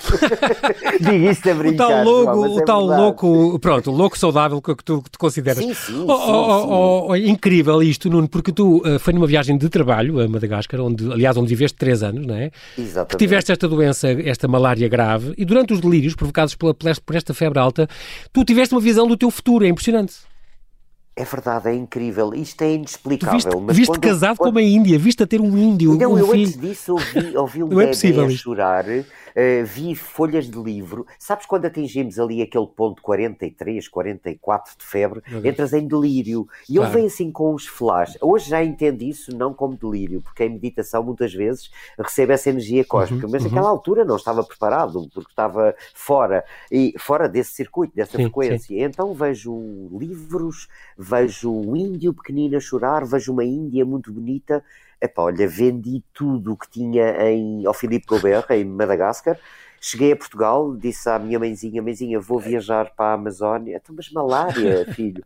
Digo 0.99 1.29
isto 1.29 1.49
a 1.49 1.53
brincar. 1.53 1.85
O 1.85 1.87
tal 1.87 2.03
louco, 2.03 2.39
o 2.39 2.59
é 2.59 2.63
tal 2.65 2.85
louco, 2.85 3.59
pronto, 3.59 3.91
o 3.91 3.93
louco 3.95 4.17
saudável 4.17 4.61
que 4.61 4.75
tu, 4.83 5.01
que 5.01 5.11
tu 5.11 5.19
consideras. 5.19 5.63
Sim, 5.63 5.73
sim, 5.73 6.05
oh, 6.07 6.17
sim, 6.17 6.31
oh, 6.31 6.61
sim. 6.61 6.67
Oh, 6.69 7.05
oh, 7.09 7.15
incrível 7.15 7.81
isto, 7.83 8.09
Nuno, 8.09 8.27
porque 8.27 8.51
tu 8.51 8.77
uh, 8.85 8.99
foi 8.99 9.13
numa 9.13 9.27
viagem 9.27 9.57
de 9.57 9.69
trabalho 9.69 10.19
a 10.19 10.27
Madagascar, 10.27 10.79
onde, 10.79 11.11
aliás, 11.11 11.35
onde 11.37 11.49
viveste 11.49 11.77
três 11.77 12.03
anos, 12.03 12.25
não 12.25 12.35
é? 12.35 12.51
Exatamente. 12.77 13.11
Que 13.11 13.17
tiveste 13.17 13.51
esta 13.51 13.67
doença, 13.67 14.09
esta 14.11 14.47
malária 14.47 14.87
grave, 14.87 15.33
e 15.37 15.45
durante 15.45 15.73
os 15.73 15.81
delírios 15.81 16.15
provocados 16.15 16.55
pela, 16.55 16.73
por 16.73 17.15
esta 17.15 17.33
febre 17.33 17.59
alta, 17.59 17.87
tu 18.31 18.43
tiveste 18.45 18.73
uma 18.73 18.81
visão 18.81 19.07
do 19.07 19.17
teu 19.17 19.29
futuro, 19.29 19.65
é 19.65 19.67
impressionante. 19.67 20.30
É 21.21 21.23
verdade, 21.23 21.69
é 21.69 21.75
incrível. 21.75 22.33
Isto 22.33 22.63
é 22.63 22.73
inexplicável. 22.73 23.35
Viste, 23.35 23.55
mas 23.55 23.77
viste 23.77 23.91
quando, 23.91 24.01
casado 24.01 24.37
quando... 24.37 24.53
com 24.53 24.59
uma 24.59 24.61
índia, 24.63 24.97
viste 24.97 25.21
a 25.21 25.27
ter 25.27 25.39
um 25.39 25.55
índio. 25.55 25.95
Não, 25.95 26.13
um 26.13 26.17
eu 26.17 26.27
filho. 26.27 26.47
antes 26.47 26.59
disso 26.59 26.93
ouvi, 26.93 27.37
ouvi 27.37 27.63
um 27.63 27.79
é 27.79 27.85
bebê 27.85 28.21
é 28.21 28.25
a 28.25 28.29
chorar 28.31 28.85
uh, 29.31 29.65
vi 29.65 29.95
folhas 29.95 30.49
de 30.49 30.57
livro. 30.57 31.05
Sabes 31.17 31.45
quando 31.45 31.65
atingimos 31.65 32.19
ali 32.19 32.41
aquele 32.41 32.67
ponto 32.67 33.01
43, 33.01 33.87
44 33.87 34.73
de 34.77 34.85
febre, 34.85 35.21
uhum. 35.31 35.45
entras 35.45 35.73
em 35.73 35.87
delírio. 35.87 36.47
E 36.69 36.75
claro. 36.75 36.91
ele 36.91 36.97
vem 36.97 37.05
assim 37.07 37.31
com 37.31 37.53
os 37.53 37.65
flashes. 37.65 38.17
Hoje 38.21 38.49
já 38.49 38.63
entendo 38.63 39.01
isso 39.01 39.35
não 39.35 39.53
como 39.53 39.75
delírio, 39.75 40.21
porque 40.21 40.45
em 40.45 40.49
meditação 40.49 41.03
muitas 41.03 41.33
vezes 41.33 41.69
recebe 41.97 42.33
essa 42.33 42.49
energia 42.49 42.83
cósmica, 42.83 43.25
uhum. 43.25 43.31
mas 43.31 43.43
naquela 43.43 43.63
uhum. 43.63 43.69
altura 43.69 44.05
não 44.05 44.15
estava 44.15 44.43
preparado, 44.43 45.07
porque 45.13 45.31
estava 45.31 45.75
fora, 45.93 46.43
e 46.71 46.93
fora 46.97 47.27
desse 47.27 47.53
circuito, 47.53 47.95
dessa 47.95 48.17
sim, 48.17 48.23
frequência. 48.23 48.67
Sim. 48.67 48.83
Então 48.83 49.13
vejo 49.13 49.89
livros, 49.97 50.67
vejo 51.11 51.51
o 51.51 51.75
índio 51.75 52.13
pequenino 52.13 52.57
a 52.57 52.59
chorar, 52.59 53.05
vejo 53.05 53.33
uma 53.33 53.43
Índia 53.43 53.85
muito 53.85 54.11
bonita 54.11 54.63
epá, 55.01 55.23
olha, 55.23 55.47
vendi 55.47 56.03
tudo 56.13 56.53
o 56.53 56.57
que 56.57 56.69
tinha 56.69 57.27
em, 57.27 57.65
ao 57.65 57.73
Filipe 57.73 58.05
Gobert, 58.05 58.45
em 58.51 58.63
Madagascar, 58.63 59.37
cheguei 59.81 60.11
a 60.11 60.15
Portugal, 60.15 60.75
disse 60.75 61.09
à 61.09 61.17
minha 61.17 61.39
mãezinha, 61.39 61.81
mãezinha, 61.81 62.19
vou 62.19 62.39
viajar 62.39 62.91
para 62.95 63.07
a 63.07 63.13
Amazónia, 63.13 63.77
então, 63.77 63.95
mas 63.95 64.11
malária, 64.11 64.85
filho. 64.93 65.25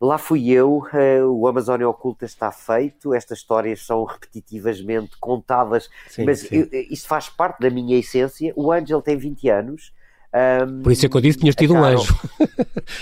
Lá 0.00 0.18
fui 0.18 0.50
eu, 0.50 0.78
uh, 0.78 1.26
o 1.30 1.46
Amazónia 1.46 1.88
Oculta 1.88 2.24
está 2.24 2.50
feito, 2.50 3.14
estas 3.14 3.38
histórias 3.38 3.86
são 3.86 4.04
repetitivamente 4.04 5.16
contadas, 5.18 5.88
sim, 6.08 6.24
mas 6.24 6.40
sim. 6.40 6.68
Eu, 6.72 6.80
isto 6.90 7.06
faz 7.06 7.28
parte 7.28 7.60
da 7.60 7.70
minha 7.70 7.96
essência. 7.96 8.52
O 8.56 8.72
Angel 8.72 9.00
tem 9.00 9.16
20 9.16 9.48
anos. 9.48 9.94
Um, 10.34 10.82
Por 10.82 10.90
isso 10.90 11.06
é 11.06 11.08
que 11.08 11.16
eu 11.16 11.20
disse 11.20 11.38
que 11.38 11.42
tinhas 11.42 11.54
tido 11.54 11.74
um 11.74 11.84
anjo. 11.84 12.14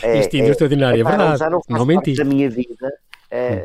É, 0.02 0.20
Isto 0.20 0.36
é, 0.36 0.40
é 0.40 0.48
extraordinário, 0.48 1.00
é 1.00 1.04
verdade. 1.04 1.38
Já 1.38 1.50
não, 1.50 1.60
não 1.68 1.84
menti. 1.84 2.14
da 2.14 2.24
minha 2.24 2.48
vida 2.48 2.92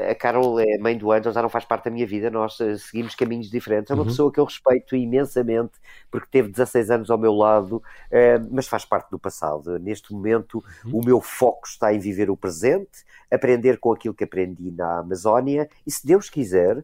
a 0.10 0.15
Carol 0.15 0.60
é 0.60 0.77
mãe 0.77 0.97
do 0.97 1.12
Angel, 1.12 1.34
já 1.34 1.41
não 1.41 1.49
faz 1.49 1.65
parte 1.65 1.86
da 1.86 1.91
minha 1.91 2.08
vida, 2.08 2.30
nós 2.30 2.58
uh, 2.60 2.77
seguimos 2.77 3.15
caminhos 3.15 3.49
diferentes. 3.49 3.91
É 3.91 3.93
uma 3.93 4.03
uhum. 4.03 4.08
pessoa 4.08 4.32
que 4.32 4.39
eu 4.39 4.45
respeito 4.45 4.95
imensamente, 4.95 5.73
porque 6.10 6.27
teve 6.32 6.49
16 6.49 6.89
anos 6.89 7.10
ao 7.10 7.17
meu 7.17 7.34
lado, 7.34 7.77
uh, 7.77 8.47
mas 8.49 8.67
faz 8.67 8.86
parte 8.86 9.10
do 9.12 9.19
passado. 9.19 9.77
Neste 9.77 10.13
momento, 10.13 10.63
uhum. 10.86 10.99
o 10.99 11.06
meu 11.06 11.19
foco 11.19 11.67
está 11.67 11.93
em 11.93 11.99
viver 11.99 12.30
o 12.30 12.38
presente, 12.38 13.06
aprender 13.30 13.77
com 13.77 13.91
aquilo 13.91 14.13
que 14.13 14.23
aprendi 14.23 14.71
na 14.71 14.99
Amazónia 14.99 15.69
e, 15.86 15.91
se 15.91 16.08
Deus 16.08 16.30
quiser, 16.30 16.82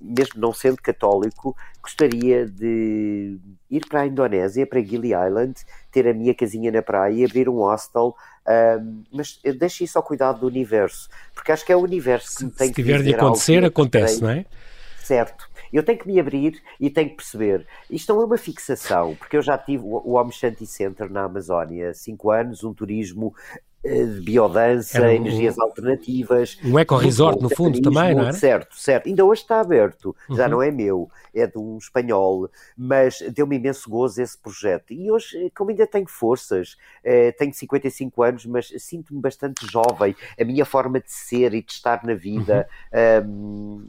mesmo 0.00 0.40
não 0.40 0.52
sendo 0.52 0.76
católico, 0.76 1.54
gostaria 1.82 2.46
de 2.46 3.38
ir 3.68 3.86
para 3.86 4.02
a 4.02 4.06
Indonésia, 4.06 4.66
para 4.66 4.80
Gili 4.80 5.08
Island, 5.08 5.54
ter 5.90 6.08
a 6.08 6.14
minha 6.14 6.34
casinha 6.34 6.70
na 6.70 6.80
praia 6.80 7.12
e 7.12 7.24
abrir 7.24 7.48
um 7.48 7.56
hostel 7.56 8.14
um, 8.48 9.02
mas 9.12 9.40
deixe 9.58 9.84
isso 9.84 9.98
ao 9.98 10.04
cuidado 10.04 10.40
do 10.40 10.46
universo, 10.46 11.08
porque 11.34 11.52
acho 11.52 11.64
que 11.64 11.72
é 11.72 11.76
o 11.76 11.80
universo 11.80 12.38
que 12.38 12.44
me 12.44 12.50
tem 12.50 12.68
se 12.68 12.74
que. 12.74 12.82
Se 12.82 12.86
tiver 12.86 13.02
de 13.02 13.14
acontecer, 13.14 13.64
acontece, 13.64 14.22
não 14.22 14.30
é? 14.30 14.44
Certo. 15.02 15.48
Eu 15.72 15.82
tenho 15.82 15.98
que 15.98 16.06
me 16.06 16.18
abrir 16.18 16.62
e 16.80 16.88
tenho 16.88 17.10
que 17.10 17.16
perceber. 17.16 17.66
Isto 17.90 18.14
não 18.14 18.22
é 18.22 18.24
uma 18.24 18.38
fixação, 18.38 19.16
porque 19.16 19.36
eu 19.36 19.42
já 19.42 19.58
tive 19.58 19.82
o 19.84 20.14
Home 20.14 20.32
Shanty 20.32 20.66
Center 20.66 21.10
na 21.10 21.24
Amazónia, 21.24 21.92
cinco 21.92 22.30
anos, 22.30 22.62
um 22.64 22.72
turismo 22.72 23.34
de 23.86 24.20
biodança, 24.20 25.02
um, 25.02 25.06
energias 25.06 25.58
alternativas. 25.58 26.58
Um 26.64 26.78
eco-resort, 26.78 27.42
no 27.42 27.48
fundo, 27.48 27.80
também, 27.80 28.14
não 28.14 28.28
é? 28.28 28.32
Certo, 28.32 28.76
certo. 28.76 29.08
Ainda 29.08 29.24
hoje 29.24 29.42
está 29.42 29.60
aberto, 29.60 30.14
já 30.30 30.44
uhum. 30.44 30.50
não 30.50 30.62
é 30.62 30.70
meu, 30.70 31.10
é 31.34 31.46
de 31.46 31.58
um 31.58 31.78
espanhol, 31.78 32.50
mas 32.76 33.22
deu-me 33.32 33.56
imenso 33.56 33.88
gozo 33.88 34.20
esse 34.20 34.36
projeto. 34.36 34.92
E 34.92 35.10
hoje, 35.10 35.50
como 35.54 35.70
ainda 35.70 35.86
tenho 35.86 36.08
forças, 36.08 36.76
eh, 37.04 37.32
tenho 37.32 37.52
55 37.52 38.22
anos, 38.22 38.46
mas 38.46 38.72
sinto-me 38.78 39.20
bastante 39.20 39.66
jovem. 39.66 40.16
A 40.38 40.44
minha 40.44 40.64
forma 40.64 41.00
de 41.00 41.12
ser 41.12 41.54
e 41.54 41.62
de 41.62 41.72
estar 41.72 42.04
na 42.04 42.14
vida, 42.14 42.68
uhum. 42.92 43.26
um, 43.28 43.86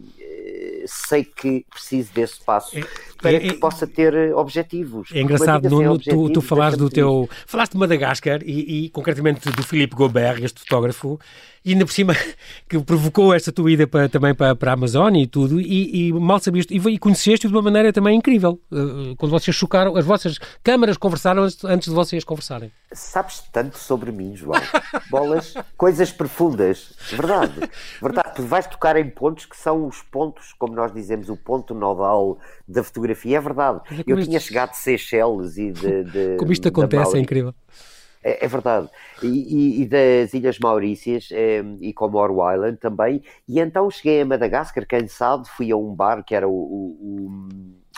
sei 0.85 1.23
que 1.23 1.65
preciso 1.69 2.13
desse 2.13 2.43
passo 2.43 2.77
é, 2.77 2.83
para 3.21 3.33
é, 3.33 3.39
que 3.39 3.49
é, 3.49 3.53
possa 3.53 3.85
ter 3.85 4.33
objetivos. 4.33 5.09
É 5.13 5.21
engraçado, 5.21 5.69
Nuno, 5.69 5.97
tu, 5.97 6.29
tu 6.29 6.41
falaste 6.41 6.77
do 6.77 6.89
teu. 6.89 7.29
Falaste 7.45 7.73
de 7.73 7.77
Madagascar 7.77 8.41
e, 8.43 8.85
e 8.85 8.89
concretamente 8.89 9.49
do 9.49 9.63
Filipe 9.63 9.86
Philippe 9.87 9.95
Gobert, 9.95 10.43
este 10.43 10.59
fotógrafo, 10.59 11.19
e 11.63 11.71
ainda 11.71 11.85
por 11.85 11.91
cima 11.91 12.13
que 12.67 12.79
provocou 12.79 13.33
esta 13.33 13.51
tua 13.51 13.71
ida 13.71 13.87
para, 13.87 14.09
também 14.09 14.33
para, 14.35 14.55
para 14.55 14.71
a 14.71 14.73
Amazónia 14.73 15.21
e 15.21 15.27
tudo, 15.27 15.59
e, 15.59 16.07
e 16.07 16.13
mal 16.13 16.39
sabias, 16.39 16.65
e, 16.69 16.77
e 16.77 16.97
conheceste-o 16.97 17.49
de 17.49 17.55
uma 17.55 17.61
maneira 17.61 17.91
também 17.93 18.17
incrível, 18.17 18.59
uh, 18.71 19.15
quando 19.17 19.31
vocês 19.31 19.55
chocaram, 19.55 19.95
as 19.95 20.05
vossas 20.05 20.37
câmaras 20.63 20.97
conversaram 20.97 21.43
antes, 21.43 21.87
de 21.87 21.93
vocês 21.93 22.23
conversarem. 22.23 22.71
Sabes 22.93 23.43
tanto 23.51 23.77
sobre 23.77 24.11
mim, 24.11 24.35
João. 24.35 24.61
Bolas, 25.09 25.53
coisas 25.77 26.11
profundas, 26.11 26.93
verdade, 27.11 27.69
verdade. 28.01 28.35
Tu 28.35 28.43
vais 28.43 28.67
tocar 28.67 28.95
em 28.95 29.09
pontos 29.09 29.45
que 29.45 29.57
são 29.57 29.87
os 29.87 30.01
pontos, 30.01 30.53
como 30.57 30.73
nós 30.73 30.93
dizemos, 30.93 31.29
o 31.29 31.35
ponto 31.35 31.73
nodal 31.73 32.37
da 32.67 32.83
fotografia, 32.83 33.37
é 33.37 33.41
verdade. 33.41 33.81
Eu 34.05 34.21
tinha 34.23 34.39
chegado 34.39 34.71
de 34.71 34.77
Seychelles 34.77 35.57
e 35.57 35.71
de... 35.71 36.03
de 36.03 36.35
como 36.39 36.51
isto 36.51 36.67
acontece, 36.67 37.17
é 37.17 37.19
incrível. 37.19 37.53
É, 38.27 38.43
é 38.43 38.47
verdade. 38.47 38.89
E, 39.23 39.27
e, 39.27 39.81
e, 39.81 39.85
das 39.85 40.33
Ilhas 40.33 40.59
Maurícias 40.59 41.29
é, 41.31 41.63
e 41.79 41.93
Comoro 41.93 42.33
Island 42.53 42.77
também. 42.77 43.23
E 43.47 43.57
então 43.57 43.89
cheguei 43.89 44.21
a 44.21 44.25
Madagascar, 44.25 44.85
cansado, 44.85 45.47
fui 45.47 45.71
a 45.71 45.77
um 45.77 45.95
bar 45.95 46.23
que 46.25 46.35
era 46.35 46.45
o, 46.45 46.51
o, 46.51 47.49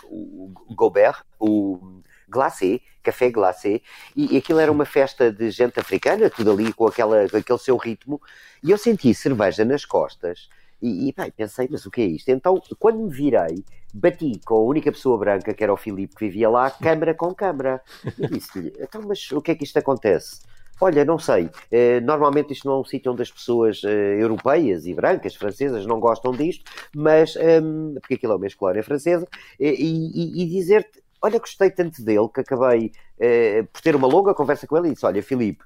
o, 0.04 0.52
o 0.68 0.74
Gobert, 0.76 1.24
o 1.40 2.00
glacé, 2.28 2.78
café 3.02 3.28
glacé, 3.28 3.80
e, 4.14 4.34
e 4.34 4.36
aquilo 4.36 4.60
era 4.60 4.70
uma 4.70 4.84
festa 4.84 5.32
de 5.32 5.50
gente 5.50 5.80
africana, 5.80 6.30
tudo 6.30 6.52
ali 6.52 6.72
com, 6.72 6.86
aquela, 6.86 7.28
com 7.28 7.36
aquele 7.36 7.58
seu 7.58 7.76
ritmo, 7.76 8.20
e 8.62 8.70
eu 8.70 8.78
senti 8.78 9.12
cerveja 9.12 9.64
nas 9.64 9.84
costas 9.84 10.48
e, 10.82 11.08
e 11.08 11.12
pensei, 11.12 11.68
mas 11.70 11.84
o 11.86 11.90
que 11.90 12.00
é 12.00 12.06
isto? 12.06 12.28
Então, 12.30 12.60
quando 12.78 12.98
me 12.98 13.10
virei, 13.10 13.64
bati 13.92 14.40
com 14.44 14.54
a 14.56 14.62
única 14.62 14.90
pessoa 14.90 15.18
branca, 15.18 15.52
que 15.52 15.62
era 15.62 15.72
o 15.72 15.76
Filipe, 15.76 16.14
que 16.14 16.26
vivia 16.26 16.48
lá, 16.48 16.70
câmara 16.70 17.14
com 17.14 17.34
câmara. 17.34 17.80
E 18.18 18.26
disse-lhe, 18.28 18.72
então, 18.78 19.02
mas 19.06 19.30
o 19.32 19.40
que 19.40 19.50
é 19.50 19.54
que 19.54 19.64
isto 19.64 19.78
acontece? 19.78 20.40
Olha, 20.80 21.04
não 21.04 21.18
sei. 21.18 21.50
Eh, 21.70 22.00
normalmente 22.00 22.54
isto 22.54 22.66
não 22.66 22.76
é 22.76 22.80
um 22.80 22.84
sítio 22.84 23.12
onde 23.12 23.20
as 23.20 23.30
pessoas 23.30 23.82
eh, 23.84 24.16
europeias 24.18 24.86
e 24.86 24.94
brancas, 24.94 25.34
francesas, 25.34 25.84
não 25.84 26.00
gostam 26.00 26.32
disto, 26.32 26.64
mas 26.94 27.36
um, 27.36 27.94
porque 28.00 28.14
aquilo 28.14 28.32
é 28.32 28.36
uma 28.36 28.46
escola 28.46 28.82
francesa, 28.82 29.28
e, 29.58 29.66
e, 29.68 30.42
e 30.42 30.46
dizer-te, 30.48 31.02
olha, 31.20 31.38
gostei 31.38 31.70
tanto 31.70 32.02
dele 32.02 32.28
que 32.32 32.40
acabei 32.40 32.86
uh, 32.86 33.66
por 33.70 33.82
ter 33.82 33.94
uma 33.94 34.08
longa 34.08 34.32
conversa 34.32 34.66
com 34.66 34.78
ele 34.78 34.88
e 34.88 34.92
disse: 34.92 35.04
Olha, 35.04 35.22
Filipe, 35.22 35.62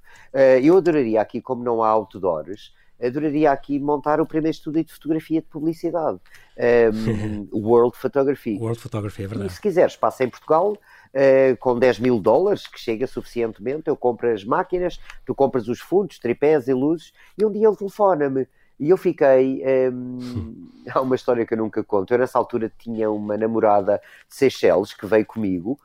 eu 0.63 0.77
adoraria 0.77 1.21
aqui, 1.21 1.41
como 1.41 1.63
não 1.63 1.81
há 1.81 1.89
outdoors, 1.91 2.73
adoraria 3.03 3.51
aqui 3.51 3.79
montar 3.79 4.21
o 4.21 4.27
primeiro 4.27 4.55
estúdio 4.55 4.85
de 4.85 4.93
fotografia 4.93 5.41
de 5.41 5.47
publicidade. 5.49 6.19
Um, 6.57 7.49
World 7.53 7.97
Photography. 7.97 8.57
World 8.59 8.79
Photography, 8.79 9.25
é 9.25 9.27
verdade. 9.27 9.51
E 9.51 9.55
se 9.55 9.61
quiseres, 9.61 9.97
passa 9.97 10.25
em 10.25 10.29
Portugal, 10.29 10.73
uh, 10.73 11.57
com 11.59 11.79
10 11.79 11.99
mil 11.99 12.21
dólares, 12.21 12.67
que 12.67 12.79
chega 12.79 13.07
suficientemente, 13.07 13.89
eu 13.89 13.97
compro 13.97 14.33
as 14.33 14.45
máquinas, 14.45 14.99
tu 15.27 15.35
compras 15.35 15.69
os 15.69 15.81
fundos, 15.81 16.19
tripés 16.19 16.69
e 16.69 16.75
luzes, 16.75 17.13
e 17.37 17.45
um 17.45 17.51
dia 17.51 17.67
ele 17.67 17.77
telefona-me. 17.77 18.47
E 18.79 18.91
eu 18.91 18.97
fiquei. 18.97 19.63
Um, 19.93 20.69
há 20.91 21.01
uma 21.01 21.15
história 21.15 21.47
que 21.47 21.55
eu 21.55 21.59
nunca 21.59 21.83
conto. 21.85 22.13
Eu, 22.13 22.19
nessa 22.19 22.39
altura, 22.39 22.73
tinha 22.79 23.11
uma 23.11 23.37
namorada 23.37 24.01
de 24.29 24.35
Seychelles 24.35 24.93
que 24.93 25.07
veio 25.07 25.25
comigo 25.25 25.79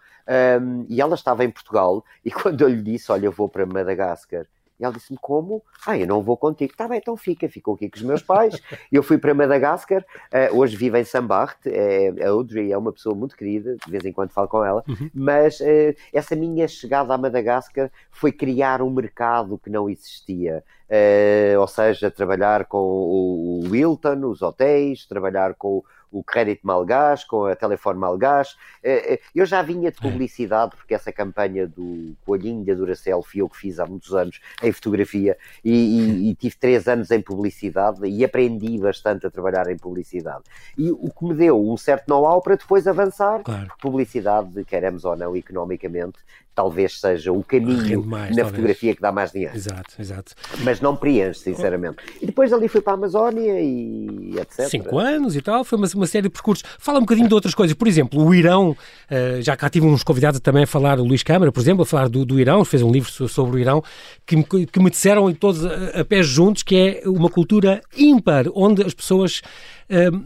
um, 0.61 0.85
e 0.89 1.01
ela 1.01 1.15
estava 1.15 1.43
em 1.43 1.51
Portugal. 1.51 2.03
E 2.25 2.29
quando 2.31 2.61
eu 2.61 2.69
lhe 2.69 2.81
disse: 2.81 3.11
Olha, 3.11 3.25
eu 3.25 3.31
vou 3.31 3.47
para 3.47 3.65
Madagascar 3.65 4.45
e 4.79 4.85
ela 4.85 4.93
disse-me, 4.93 5.19
como? 5.21 5.61
Ah, 5.85 5.97
eu 5.97 6.07
não 6.07 6.23
vou 6.23 6.37
contigo. 6.37 6.73
Tá 6.75 6.87
bem, 6.87 6.99
então 6.99 7.17
fica. 7.17 7.49
Ficou 7.49 7.75
aqui 7.75 7.89
com 7.89 7.97
os 7.97 8.03
meus 8.03 8.21
pais. 8.21 8.61
eu 8.91 9.03
fui 9.03 9.17
para 9.17 9.33
Madagascar. 9.33 10.05
Uh, 10.31 10.57
hoje 10.57 10.77
vivo 10.77 10.95
em 10.95 11.03
Sambarte. 11.03 11.69
Uh, 11.69 12.23
a 12.23 12.29
Audrey 12.29 12.71
é 12.71 12.77
uma 12.77 12.93
pessoa 12.93 13.13
muito 13.13 13.35
querida. 13.35 13.75
De 13.75 13.91
vez 13.91 14.05
em 14.05 14.13
quando 14.13 14.31
falo 14.31 14.47
com 14.47 14.63
ela. 14.63 14.83
Uhum. 14.87 15.09
Mas 15.13 15.59
uh, 15.59 15.95
essa 16.13 16.35
minha 16.35 16.67
chegada 16.67 17.13
a 17.13 17.17
Madagascar 17.17 17.91
foi 18.09 18.31
criar 18.31 18.81
um 18.81 18.89
mercado 18.89 19.57
que 19.57 19.69
não 19.69 19.89
existia. 19.89 20.63
ou 21.59 21.67
seja, 21.67 22.09
trabalhar 22.09 22.65
com 22.65 22.77
o 22.77 23.63
Wilton, 23.69 24.29
os 24.29 24.41
hotéis, 24.41 25.05
trabalhar 25.05 25.55
com 25.55 25.83
o 26.11 26.23
crédito 26.23 26.61
malgás, 26.63 27.23
com 27.23 27.45
a 27.45 27.55
telefone 27.55 27.99
malgás. 27.99 28.55
Eh, 28.83 29.13
eh, 29.13 29.19
eu 29.33 29.45
já 29.45 29.61
vinha 29.61 29.91
de 29.91 29.97
é. 29.97 30.01
publicidade, 30.01 30.75
porque 30.75 30.93
essa 30.93 31.11
campanha 31.11 31.67
do 31.67 32.15
Coelhinho 32.25 32.65
da 32.65 32.73
Duracell 32.73 33.21
fui 33.21 33.41
eu 33.41 33.49
que 33.49 33.57
fiz 33.57 33.79
há 33.79 33.85
muitos 33.85 34.13
anos 34.13 34.39
em 34.61 34.71
fotografia 34.71 35.37
e, 35.63 35.71
e, 35.71 36.29
e, 36.31 36.35
tive 36.35 36.55
três 36.55 36.87
anos 36.87 37.11
em 37.11 37.21
publicidade 37.21 38.05
e 38.05 38.23
aprendi 38.23 38.77
bastante 38.77 39.27
a 39.27 39.31
trabalhar 39.31 39.69
em 39.69 39.77
publicidade. 39.77 40.43
E 40.77 40.91
o 40.91 41.09
que 41.09 41.25
me 41.25 41.33
deu 41.33 41.59
um 41.59 41.77
certo 41.77 42.07
know-how 42.07 42.41
para 42.41 42.55
depois 42.55 42.87
avançar, 42.87 43.41
claro. 43.43 43.71
publicidade, 43.81 44.63
queremos 44.65 45.05
ou 45.05 45.15
não, 45.15 45.35
economicamente, 45.35 46.19
talvez 46.59 46.99
seja 46.99 47.31
o 47.31 47.41
caminho 47.41 48.03
mais, 48.03 48.31
na 48.31 48.43
talvez. 48.43 48.49
fotografia 48.49 48.93
que 48.93 49.01
dá 49.01 49.13
mais 49.13 49.31
dinheiro. 49.31 49.55
Exato, 49.55 49.93
exato. 49.97 50.33
Mas 50.61 50.81
não 50.81 50.93
preenche, 50.93 51.39
sinceramente. 51.39 51.99
E 52.21 52.25
depois 52.25 52.51
ali 52.51 52.67
fui 52.67 52.81
para 52.81 52.91
a 52.91 52.95
Amazónia 52.97 53.61
e 53.61 54.35
etc. 54.37 54.67
Cinco 54.67 54.99
anos 54.99 55.37
e 55.37 55.41
tal, 55.41 55.63
foi 55.63 55.77
uma, 55.77 55.87
uma 55.95 56.05
série 56.05 56.23
de 56.23 56.29
percursos. 56.29 56.65
Fala 56.77 56.97
um 56.97 57.03
bocadinho 57.03 57.29
de 57.29 57.33
outras 57.33 57.55
coisas. 57.55 57.73
Por 57.73 57.87
exemplo, 57.87 58.21
o 58.21 58.35
Irão, 58.35 58.71
uh, 58.71 59.41
já 59.41 59.55
cá 59.55 59.69
tive 59.69 59.85
uns 59.85 60.03
convidados 60.03 60.41
também 60.41 60.63
a 60.63 60.67
falar, 60.67 60.99
o 60.99 61.05
Luís 61.05 61.23
Câmara, 61.23 61.49
por 61.49 61.61
exemplo, 61.61 61.83
a 61.83 61.85
falar 61.85 62.09
do, 62.09 62.25
do 62.25 62.37
Irão, 62.37 62.65
fez 62.65 62.83
um 62.83 62.91
livro 62.91 63.09
sobre 63.09 63.55
o 63.55 63.57
Irão, 63.57 63.81
que 64.25 64.35
me, 64.35 64.43
que 64.43 64.79
me 64.81 64.89
disseram 64.89 65.33
todos 65.33 65.65
a, 65.65 66.01
a 66.01 66.03
pés 66.03 66.27
juntos 66.27 66.61
que 66.61 66.75
é 66.75 67.09
uma 67.09 67.29
cultura 67.29 67.81
ímpar, 67.95 68.47
onde 68.53 68.83
as 68.83 68.93
pessoas 68.93 69.41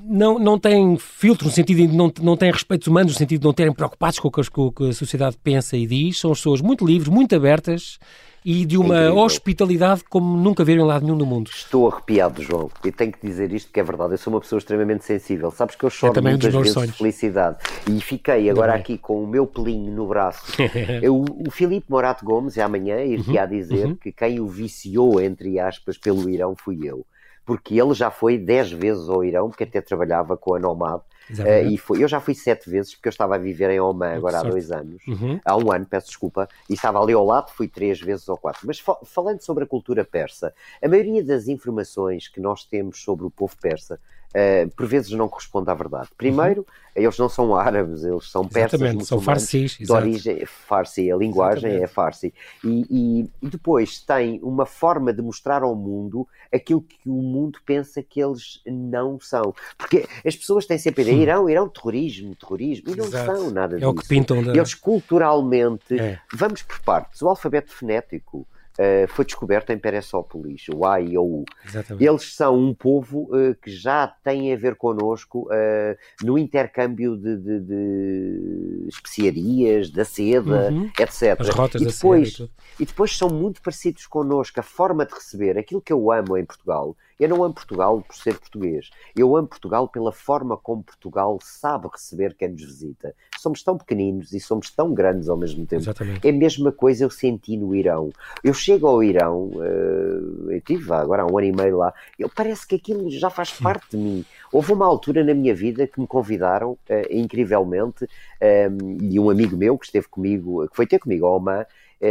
não, 0.06 0.38
não 0.38 0.60
têm 0.60 0.98
filtro, 0.98 1.48
no 1.48 1.54
sentido 1.54 1.88
de 1.88 1.96
não, 1.96 2.12
não 2.22 2.36
têm 2.36 2.52
respeitos 2.52 2.88
humanos, 2.88 3.14
no 3.14 3.18
sentido 3.18 3.42
de 3.42 3.46
não 3.46 3.54
terem 3.54 3.72
preocupados 3.72 4.20
com 4.20 4.28
o 4.28 4.32
que, 4.32 4.50
com 4.52 4.62
o 4.64 4.72
que 4.72 4.90
a 4.90 4.94
sociedade 4.94 5.38
pensa 5.42 5.78
e 5.78 5.88
diz. 5.88 6.23
São 6.24 6.32
pessoas 6.32 6.62
muito 6.62 6.86
livres, 6.86 7.10
muito 7.10 7.36
abertas 7.36 8.00
e 8.46 8.66
de 8.66 8.78
uma 8.78 8.96
Incrível. 8.96 9.18
hospitalidade 9.18 10.04
como 10.10 10.38
nunca 10.38 10.64
viram 10.64 10.86
em 10.86 10.88
lado 10.88 11.04
nenhum 11.04 11.18
do 11.18 11.26
mundo. 11.26 11.52
Estou 11.54 11.90
arrepiado, 11.90 12.42
João, 12.42 12.72
e 12.84 12.94
tenho 12.94 13.12
que 13.12 13.26
dizer 13.26 13.52
isto 13.52 13.70
que 13.74 13.80
é 13.80 13.84
verdade. 13.84 14.14
Eu 14.14 14.18
sou 14.18 14.34
uma 14.34 14.40
pessoa 14.40 14.58
extremamente 14.58 15.04
sensível. 15.04 15.52
Sabes 15.52 15.76
que 15.76 15.84
eu 15.84 15.90
choro 15.90 16.18
é 16.18 16.22
muitas 16.22 16.54
vezes 16.54 16.72
sonhos. 16.72 16.92
de 16.92 16.98
felicidade. 16.98 17.58
E 17.90 18.00
fiquei 18.00 18.50
agora 18.50 18.74
aqui 18.74 18.98
com 18.98 19.22
o 19.22 19.28
meu 19.28 19.46
pelinho 19.46 19.92
no 19.92 20.08
braço. 20.08 20.46
eu, 21.04 21.26
o 21.28 21.52
Filipe 21.52 21.88
Morato 21.90 22.24
Gomes, 22.24 22.58
amanhã, 22.58 23.02
iria 23.02 23.44
uhum. 23.44 23.50
dizer 23.50 23.86
uhum. 23.88 23.96
que 23.96 24.14
quem 24.14 24.40
o 24.40 24.48
viciou, 24.48 25.20
entre 25.20 25.60
aspas, 25.60 25.98
pelo 25.98 26.30
Irão 26.30 26.56
fui 26.56 26.80
eu 26.84 27.06
porque 27.46 27.78
ele 27.78 27.94
já 27.94 28.10
foi 28.10 28.38
10 28.38 28.72
vezes 28.72 29.10
ao 29.10 29.22
Irão, 29.22 29.50
porque 29.50 29.66
até 29.66 29.82
trabalhava 29.82 30.38
com 30.38 30.56
a 30.56 30.60
Nomad. 30.60 31.02
Uh, 31.30 31.68
e 31.70 31.78
foi, 31.78 32.04
eu 32.04 32.08
já 32.08 32.20
fui 32.20 32.36
sete 32.36 32.70
vezes, 32.70 32.94
porque 32.94 33.08
eu 33.08 33.12
estava 33.12 33.36
a 33.36 33.38
viver 33.38 33.70
em 33.70 33.80
Oman 33.80 34.14
agora 34.16 34.40
há 34.40 34.44
dois 34.44 34.72
anos, 34.72 35.02
uhum. 35.08 35.40
há 35.44 35.58
um 35.58 35.72
ano, 35.72 35.86
peço 35.86 36.08
desculpa, 36.08 36.48
e 36.70 36.74
estava 36.74 37.02
ali 37.02 37.14
ao 37.14 37.26
lado, 37.26 37.52
fui 37.52 37.68
três 37.68 38.00
vezes 38.00 38.28
ou 38.28 38.38
quatro. 38.38 38.66
Mas 38.68 38.84
falando 39.06 39.42
sobre 39.42 39.64
a 39.64 39.68
cultura 39.68 40.04
persa, 40.04 40.54
a 40.82 40.88
maioria 40.88 41.24
das 41.24 41.48
informações 41.48 42.28
que 42.28 42.40
nós 42.40 42.66
temos 42.66 43.02
sobre 43.02 43.26
o 43.26 43.32
povo 43.32 43.56
persa 43.62 44.00
uh, 44.34 44.70
por 44.76 44.86
vezes 44.86 45.12
não 45.12 45.28
corresponde 45.28 45.70
à 45.70 45.74
verdade. 45.74 46.10
Primeiro, 46.18 46.62
uhum. 46.62 47.04
eles 47.04 47.18
não 47.18 47.30
são 47.30 47.56
árabes, 47.56 48.04
eles 48.04 48.30
são 48.30 48.48
persas, 48.48 48.80
Exatamente, 48.80 49.06
são 49.06 49.22
farsis, 49.22 49.78
de 49.78 49.92
origem 49.92 50.46
farsi, 50.46 51.12
a 51.12 51.16
linguagem 51.16 51.70
Exatamente. 51.70 51.84
é 51.84 51.88
farsi. 51.88 52.34
E, 52.64 53.30
e, 53.42 53.48
depois 53.48 54.00
tem 54.00 54.40
uma 54.42 54.66
forma 54.66 55.14
de 55.14 55.22
mostrar 55.22 55.64
ao 55.64 55.76
mundo 55.76 56.28
aquilo 56.52 56.82
que 56.82 56.98
o 57.06 57.22
mundo 57.22 57.60
pensa 57.66 58.02
que 58.02 58.22
eles 58.22 58.62
não 58.66 59.20
são. 59.20 59.54
Porque 59.78 60.06
as 60.26 60.36
pessoas 60.36 60.66
têm 60.66 60.78
sempre 60.78 61.04
a 61.04 61.06
ideia, 61.06 61.22
Irão, 61.22 61.50
Irão, 61.50 61.70
terrorismo, 61.70 62.36
terrorismo, 62.36 62.92
e 62.92 62.96
não 62.96 63.06
Exato. 63.06 63.38
são 63.38 63.52
nada 63.52 63.76
disso. 63.76 63.86
É 63.86 63.88
o 63.88 63.94
que 63.94 64.08
pintam. 64.08 64.44
Da... 64.44 64.56
Eles 64.56 64.74
culturalmente, 64.74 66.00
é. 66.00 66.20
vamos 66.34 66.62
por 66.62 66.80
partes, 66.82 67.22
o 67.22 67.30
alfabeto 67.30 67.72
fonético, 67.72 68.48
Uh, 68.74 69.08
foi 69.08 69.24
descoberto 69.24 69.70
em 69.70 69.78
Peressópolis, 69.78 70.66
o 70.70 70.84
A 70.86 71.00
e 71.00 71.16
o 71.16 71.24
U. 71.24 71.46
Exatamente. 71.64 72.04
Eles 72.04 72.36
são 72.36 72.58
um 72.58 72.74
povo 72.74 73.30
uh, 73.30 73.54
que 73.62 73.70
já 73.70 74.08
tem 74.08 74.52
a 74.52 74.58
ver 74.58 74.76
connosco 74.76 75.48
uh, 75.48 76.26
no 76.26 76.40
intercâmbio 76.40 77.16
de, 77.16 77.38
de, 77.38 77.60
de, 77.60 78.86
especiarias, 78.88 79.92
da 79.92 80.04
seda, 80.04 80.72
uhum. 80.72 80.90
etc. 81.00 81.40
As 81.40 81.50
rotas 81.50 81.82
e 81.82 81.86
depois, 81.86 82.32
da 82.32 82.38
seda. 82.38 82.50
E, 82.80 82.84
e 82.84 82.86
depois 82.88 83.16
são 83.16 83.30
muito 83.30 83.62
parecidos 83.62 84.08
connosco, 84.08 84.60
a 84.60 84.64
forma 84.64 85.06
de 85.06 85.14
receber, 85.14 85.56
aquilo 85.58 85.80
que 85.82 85.94
eu 85.94 86.12
amo 86.12 86.36
em 86.36 86.44
Portugal 86.46 86.98
eu 87.20 87.30
não 87.30 87.44
amo 87.44 87.54
Portugal 87.54 88.02
por 88.02 88.16
ser 88.16 88.38
português. 88.38 88.90
Eu 89.16 89.36
amo 89.36 89.48
Portugal 89.48 89.88
pela 89.88 90.12
forma 90.12 90.58
como 90.58 90.84
Portugal 90.84 91.38
sabe 91.42 91.88
receber 91.92 92.36
quem 92.36 92.50
nos 92.50 92.64
visita. 92.64 93.14
Somos 93.40 93.62
tão 93.62 93.78
pequeninos 93.78 94.34
e 94.34 94.40
somos 94.40 94.70
tão 94.72 94.94
grandes 94.94 95.30
ao 95.30 95.38
mesmo 95.38 95.66
tempo. 95.66 95.84
Exatamente. 95.84 96.26
É 96.26 96.30
a 96.30 96.34
mesma 96.34 96.72
coisa 96.72 97.04
eu 97.04 97.10
senti 97.10 97.58
no 97.58 97.76
Irão. 97.76 98.12
Eu 98.44 98.54
chego 98.54 98.88
ao 98.88 99.04
Irão, 99.04 99.52
uh, 99.54 100.52
eu 100.52 100.58
estive 100.58 100.92
agora 100.94 101.24
há 101.24 101.26
um 101.26 101.38
ano 101.38 101.48
e 101.48 101.52
meio 101.52 101.78
lá, 101.78 101.94
eu, 102.18 102.30
parece 102.30 102.68
que 102.68 102.76
aquilo 102.76 103.10
já 103.10 103.30
faz 103.30 103.52
parte 103.52 103.92
de 103.92 103.98
mim. 103.98 104.26
Houve 104.52 104.72
uma 104.74 104.86
altura 104.86 105.24
na 105.24 105.34
minha 105.34 105.54
vida 105.54 105.88
que 105.88 106.00
me 106.00 106.08
convidaram, 106.08 106.72
uh, 106.72 106.78
incrivelmente, 107.10 108.08
um, 108.42 108.98
e 109.02 109.20
um 109.20 109.30
amigo 109.30 109.56
meu 109.56 109.78
que 109.78 109.86
esteve 109.86 110.08
comigo, 110.08 110.68
que 110.68 110.76
foi 110.76 110.88
ter 110.88 111.00
comigo 111.00 111.26
ao 111.26 111.38
Oman, 111.38 111.66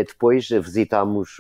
depois 0.07 0.49
visitámos 0.49 1.37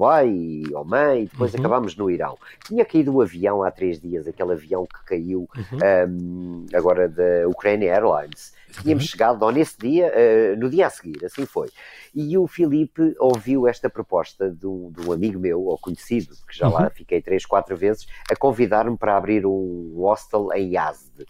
Dubai 0.00 0.30
e 0.30 0.74
Oman 0.74 1.18
e 1.18 1.26
depois 1.26 1.52
uhum. 1.52 1.60
acabámos 1.60 1.94
no 1.94 2.10
Irão. 2.10 2.38
Tinha 2.66 2.86
caído 2.86 3.14
o 3.14 3.20
avião 3.20 3.62
há 3.62 3.70
três 3.70 4.00
dias, 4.00 4.26
aquele 4.26 4.52
avião 4.52 4.86
que 4.86 5.04
caiu 5.04 5.46
uhum. 5.54 5.78
um, 6.08 6.66
agora 6.72 7.06
da 7.06 7.46
Ukraine 7.46 7.86
Airlines. 7.86 8.54
Tínhamos 8.80 9.04
chegado 9.04 9.42
ou 9.42 9.52
nesse 9.52 9.76
dia, 9.76 10.10
uh, 10.10 10.58
no 10.58 10.70
dia 10.70 10.86
a 10.86 10.90
seguir, 10.90 11.22
assim 11.22 11.44
foi. 11.44 11.68
E 12.14 12.38
o 12.38 12.46
Filipe 12.46 13.14
ouviu 13.18 13.68
esta 13.68 13.90
proposta 13.90 14.50
de 14.50 14.66
um, 14.66 14.90
de 14.90 15.06
um 15.06 15.12
amigo 15.12 15.38
meu, 15.38 15.60
ou 15.64 15.76
conhecido, 15.76 16.34
que 16.48 16.56
já 16.56 16.68
uhum. 16.68 16.74
lá 16.74 16.88
fiquei 16.88 17.20
três, 17.20 17.44
quatro 17.44 17.76
vezes, 17.76 18.06
a 18.30 18.34
convidar-me 18.34 18.96
para 18.96 19.18
abrir 19.18 19.44
um 19.44 19.96
hostel 19.96 20.48
em 20.54 20.76
Yazd. 20.76 21.26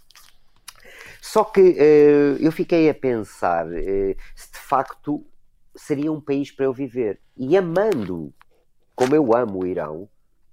Só 1.21 1.43
que 1.43 1.61
uh, 1.61 2.37
eu 2.39 2.53
fiquei 2.53 2.89
a 2.89 2.95
pensar 2.95 3.67
uh, 3.67 4.17
se 4.37 4.53
de 4.53 4.59
facto 4.59 5.27
seria 5.75 6.13
um 6.13 6.21
país 6.21 6.53
para 6.53 6.67
eu 6.67 6.73
viver. 6.73 7.19
E 7.37 7.57
amando, 7.57 8.33
como 9.01 9.15
eu 9.15 9.35
amo 9.35 9.61
o 9.61 9.67
Irão, 9.67 10.07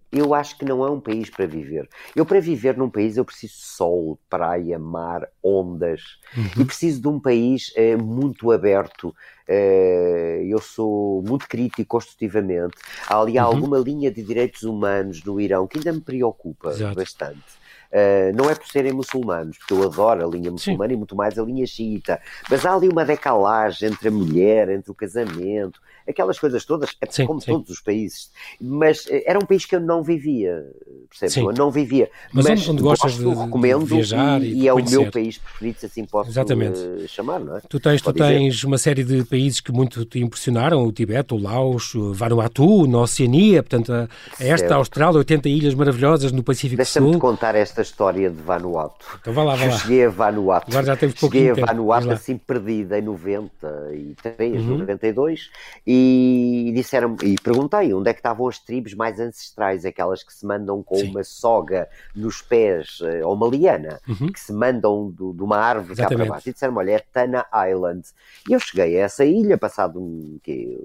eu 0.09 0.33
acho 0.33 0.57
que 0.57 0.63
não 0.63 0.85
é 0.85 0.89
um 0.89 1.01
país 1.01 1.29
para 1.29 1.45
viver. 1.45 1.89
Eu, 2.15 2.25
para 2.25 2.39
viver 2.39 2.77
num 2.77 2.89
país, 2.89 3.17
eu 3.17 3.25
preciso 3.25 3.53
de 3.53 3.59
sol, 3.59 4.17
praia, 4.29 4.79
mar, 4.79 5.27
ondas. 5.43 6.01
Uhum. 6.33 6.61
E 6.61 6.65
preciso 6.65 7.01
de 7.01 7.09
um 7.09 7.19
país 7.19 7.73
eh, 7.75 7.97
muito 7.97 8.49
aberto. 8.53 9.13
Eh, 9.45 10.45
eu 10.47 10.61
sou 10.61 11.21
muito 11.23 11.45
crítico 11.45 11.85
construtivamente. 11.85 12.77
Há 13.05 13.19
ali 13.19 13.37
uhum. 13.37 13.43
alguma 13.43 13.79
linha 13.79 14.09
de 14.09 14.23
direitos 14.23 14.63
humanos 14.63 15.21
no 15.25 15.41
Irão 15.41 15.67
que 15.67 15.79
ainda 15.79 15.91
me 15.91 15.99
preocupa 15.99 16.69
Exato. 16.69 16.95
bastante. 16.95 17.43
Uh, 17.91 18.35
não 18.35 18.49
é 18.49 18.55
por 18.55 18.67
serem 18.67 18.91
muçulmanos, 18.91 19.57
porque 19.57 19.73
eu 19.73 19.83
adoro 19.83 20.25
a 20.25 20.29
linha 20.29 20.51
muçulmana 20.51 20.89
Sim. 20.89 20.95
e 20.95 20.97
muito 20.97 21.15
mais 21.15 21.39
a 21.39 21.43
linha 21.43 21.65
xiita, 21.65 22.19
mas 22.49 22.65
há 22.65 22.73
ali 22.73 22.89
uma 22.89 23.05
decalagem 23.05 23.89
entre 23.89 24.09
a 24.09 24.11
mulher, 24.11 24.69
entre 24.69 24.91
o 24.91 24.93
casamento, 24.93 25.79
aquelas 26.07 26.39
coisas 26.39 26.65
todas, 26.65 26.95
é 27.01 27.05
sim, 27.09 27.25
como 27.25 27.41
sim. 27.41 27.51
todos 27.51 27.69
os 27.69 27.81
países. 27.81 28.29
Mas 28.59 29.05
uh, 29.05 29.21
era 29.25 29.39
um 29.39 29.45
país 29.45 29.65
que 29.65 29.75
eu 29.75 29.79
não 29.79 30.03
vivia, 30.03 30.65
percebe? 31.09 31.45
Eu 31.45 31.53
não 31.53 31.71
vivia. 31.71 32.09
Mas, 32.31 32.45
mas 32.45 32.69
onde, 32.69 32.81
gostas 32.81 33.17
gosto, 33.17 33.35
de, 33.35 33.45
recomendo 33.45 33.85
de 33.85 33.93
viajar 33.95 34.41
e, 34.41 34.61
e 34.61 34.67
é 34.67 34.73
o 34.73 34.83
meu 34.83 35.11
país 35.11 35.37
preferido, 35.37 35.79
se 35.79 35.85
assim 35.85 36.05
posso 36.05 36.29
Exatamente. 36.29 36.79
Uh, 36.79 37.07
chamar, 37.07 37.39
não 37.39 37.57
é? 37.57 37.61
Tu 37.69 37.79
tens, 37.79 38.01
tu 38.01 38.13
tens 38.13 38.63
uma 38.63 38.77
série 38.77 39.03
de 39.03 39.23
países 39.25 39.59
que 39.59 39.71
muito 39.71 40.05
te 40.05 40.19
impressionaram, 40.19 40.83
o 40.83 40.91
Tibete, 40.91 41.33
o 41.33 41.37
Laos, 41.37 41.93
o 41.95 42.13
Vanuatu, 42.13 42.87
na 42.87 42.99
Oceania, 42.99 43.63
portanto, 43.63 43.91
a, 43.93 44.07
a 44.39 44.43
esta, 44.43 44.73
a 44.73 44.77
Austrália, 44.77 45.17
80 45.17 45.49
ilhas 45.49 45.73
maravilhosas 45.73 46.31
no 46.31 46.43
Pacífico 46.43 46.83
Sul. 46.85 47.01
Deixa-me 47.01 47.19
contar 47.19 47.55
esta 47.55 47.76
esta 47.77 47.81
história 47.81 48.29
de 48.29 48.41
Vanuatu. 48.41 49.05
Então 49.21 49.33
vá 49.33 49.43
lá, 49.43 49.55
vá 49.55 49.65
lá. 49.65 49.71
Eu 49.71 49.77
cheguei 49.77 50.05
a 50.05 50.09
Vanuatu. 50.09 50.67
Agora 50.69 50.85
já 50.85 51.09
Cheguei 51.09 51.51
a 51.51 51.53
Vanuatu 51.53 52.11
assim 52.11 52.37
perdida 52.37 52.97
em 52.97 53.01
93, 53.01 54.61
uhum. 54.61 54.77
92 54.79 55.51
e 55.85 56.71
disseram 56.75 57.15
e 57.23 57.35
perguntei 57.35 57.93
onde 57.93 58.09
é 58.09 58.13
que 58.13 58.19
estavam 58.19 58.47
as 58.47 58.57
tribos 58.57 58.93
mais 58.93 59.19
ancestrais, 59.19 59.85
aquelas 59.85 60.23
que 60.23 60.33
se 60.33 60.45
mandam 60.45 60.81
com 60.81 60.95
Sim. 60.95 61.11
uma 61.11 61.23
soga 61.23 61.87
nos 62.15 62.41
pés, 62.41 62.99
eh, 63.03 63.23
ou 63.23 63.35
uma 63.35 63.47
liana, 63.47 63.99
uhum. 64.07 64.31
que 64.31 64.39
se 64.39 64.51
mandam 64.51 65.11
do, 65.11 65.33
de 65.33 65.43
uma 65.43 65.57
árvore 65.57 65.93
Exatamente. 65.93 66.17
cá 66.17 66.25
para 66.25 66.33
baixo. 66.33 66.49
E 66.49 66.53
disseram 66.53 66.75
olha, 66.75 66.91
é 66.91 66.99
Tana 66.99 67.45
Island. 67.69 68.07
E 68.49 68.53
eu 68.53 68.59
cheguei 68.59 68.99
a 68.99 69.05
essa 69.05 69.23
ilha, 69.23 69.57
passado 69.57 69.99
um, 69.99 70.39
que, 70.41 70.79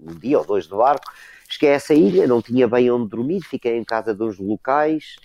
um 0.00 0.18
dia 0.18 0.38
ou 0.38 0.44
dois 0.44 0.64
de 0.64 0.74
barco, 0.74 1.12
cheguei 1.48 1.70
a 1.70 1.74
essa 1.74 1.94
ilha, 1.94 2.26
não 2.26 2.42
tinha 2.42 2.66
bem 2.66 2.90
onde 2.90 3.08
dormir, 3.08 3.42
fiquei 3.42 3.76
em 3.76 3.84
casa 3.84 4.14
de 4.14 4.22
uns 4.22 4.38
locais. 4.38 5.16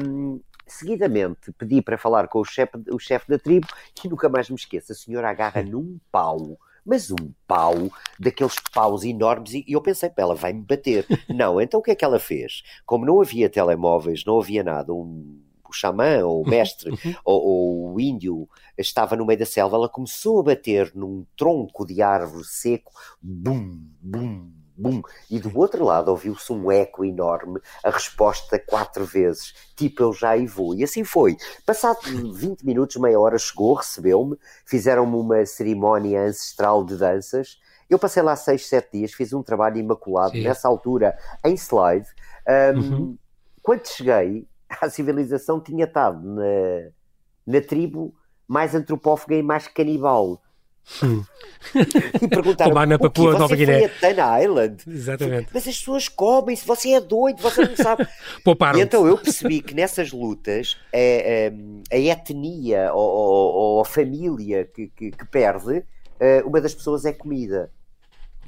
Um, 0.00 0.40
Seguidamente 0.66 1.52
pedi 1.52 1.80
para 1.80 1.96
falar 1.96 2.28
com 2.28 2.40
o 2.40 2.44
chefe, 2.44 2.72
o 2.90 2.98
chefe 2.98 3.28
da 3.28 3.38
tribo 3.38 3.68
e 4.04 4.08
nunca 4.08 4.28
mais 4.28 4.50
me 4.50 4.56
esqueço, 4.56 4.92
a 4.92 4.94
senhora 4.94 5.30
agarra 5.30 5.62
num 5.62 5.98
pau 6.10 6.58
mas 6.86 7.10
um 7.10 7.32
pau, 7.48 7.74
daqueles 8.18 8.54
paus 8.72 9.02
enormes, 9.02 9.54
e 9.54 9.64
eu 9.66 9.82
pensei, 9.82 10.10
ela 10.16 10.36
vai-me 10.36 10.62
bater. 10.62 11.04
Não, 11.28 11.60
então 11.60 11.80
o 11.80 11.82
que 11.82 11.90
é 11.90 11.94
que 11.96 12.04
ela 12.04 12.20
fez? 12.20 12.62
Como 12.86 13.04
não 13.04 13.20
havia 13.20 13.50
telemóveis, 13.50 14.24
não 14.24 14.38
havia 14.38 14.62
nada, 14.62 14.94
um, 14.94 15.40
o 15.68 15.72
xamã, 15.72 16.24
ou 16.24 16.42
o 16.42 16.48
mestre, 16.48 16.90
uhum. 16.90 17.14
ou, 17.24 17.42
ou, 17.42 17.94
o 17.94 18.00
índio 18.00 18.48
estava 18.78 19.16
no 19.16 19.26
meio 19.26 19.38
da 19.38 19.44
selva, 19.44 19.76
ela 19.76 19.88
começou 19.88 20.38
a 20.38 20.44
bater 20.44 20.92
num 20.94 21.26
tronco 21.36 21.84
de 21.84 22.00
árvore 22.00 22.44
seco, 22.44 22.92
bum, 23.20 23.80
bum, 24.00 24.48
bum, 24.76 25.02
e 25.30 25.38
do 25.38 25.56
outro 25.58 25.84
lado 25.84 26.08
ouviu-se 26.08 26.52
um 26.52 26.70
eco 26.70 27.04
enorme, 27.04 27.60
a 27.82 27.90
resposta 27.90 28.58
quatro 28.58 29.04
vezes, 29.04 29.54
tipo 29.74 30.02
eu 30.02 30.12
já 30.12 30.30
aí 30.30 30.46
vou. 30.46 30.74
E 30.74 30.84
assim 30.84 31.04
foi. 31.04 31.36
Passado 31.64 31.98
20 32.02 32.64
minutos, 32.64 32.96
meia 32.96 33.18
hora, 33.18 33.38
chegou, 33.38 33.74
recebeu-me, 33.74 34.36
fizeram-me 34.64 35.16
uma 35.16 35.44
cerimónia 35.46 36.22
ancestral 36.22 36.84
de 36.84 36.96
danças. 36.96 37.58
Eu 37.88 37.98
passei 37.98 38.22
lá 38.22 38.34
seis, 38.34 38.66
sete 38.66 38.98
dias, 38.98 39.12
fiz 39.12 39.32
um 39.32 39.42
trabalho 39.42 39.78
imaculado, 39.78 40.32
Sim. 40.32 40.42
nessa 40.42 40.68
altura, 40.68 41.16
em 41.44 41.54
slide. 41.54 42.08
Um, 42.74 42.78
uhum. 42.78 43.18
Quando 43.62 43.86
cheguei, 43.86 44.46
a 44.80 44.90
civilização 44.90 45.60
tinha 45.60 45.84
estado 45.84 46.20
na, 46.22 46.90
na 47.46 47.60
tribo 47.60 48.14
mais 48.46 48.74
antropófaga 48.74 49.34
e 49.34 49.42
mais 49.42 49.68
canibal. 49.68 50.40
Hum. 51.02 51.24
e 52.22 52.28
perguntaram 52.28 52.72
Como 52.72 52.86
na 52.86 52.98
Papua 52.98 53.38
Nova 53.38 53.56
Guiné. 53.56 53.78
foi 53.78 53.84
a 53.86 53.88
Tana 53.88 54.42
Island? 54.42 54.82
Exatamente. 54.86 55.48
Mas 55.52 55.66
as 55.66 55.78
pessoas 55.78 56.08
comem-se, 56.08 56.66
você 56.66 56.92
é 56.92 57.00
doido, 57.00 57.42
você 57.42 57.64
não 57.64 57.76
sabe. 57.76 58.06
e 58.76 58.80
então 58.80 59.06
eu 59.06 59.18
percebi 59.18 59.60
que 59.60 59.74
nessas 59.74 60.12
lutas 60.12 60.76
a, 60.92 60.96
é, 60.96 61.52
a, 61.90 61.94
a 61.94 61.98
etnia 61.98 62.92
ou, 62.92 63.10
ou, 63.10 63.54
ou, 63.54 63.80
a 63.80 63.84
família 63.84 64.64
que, 64.64 64.88
que, 64.88 65.10
que 65.10 65.24
perde, 65.26 65.84
eh, 66.20 66.42
uma 66.44 66.60
das 66.60 66.74
pessoas 66.74 67.04
é 67.04 67.12
comida. 67.12 67.70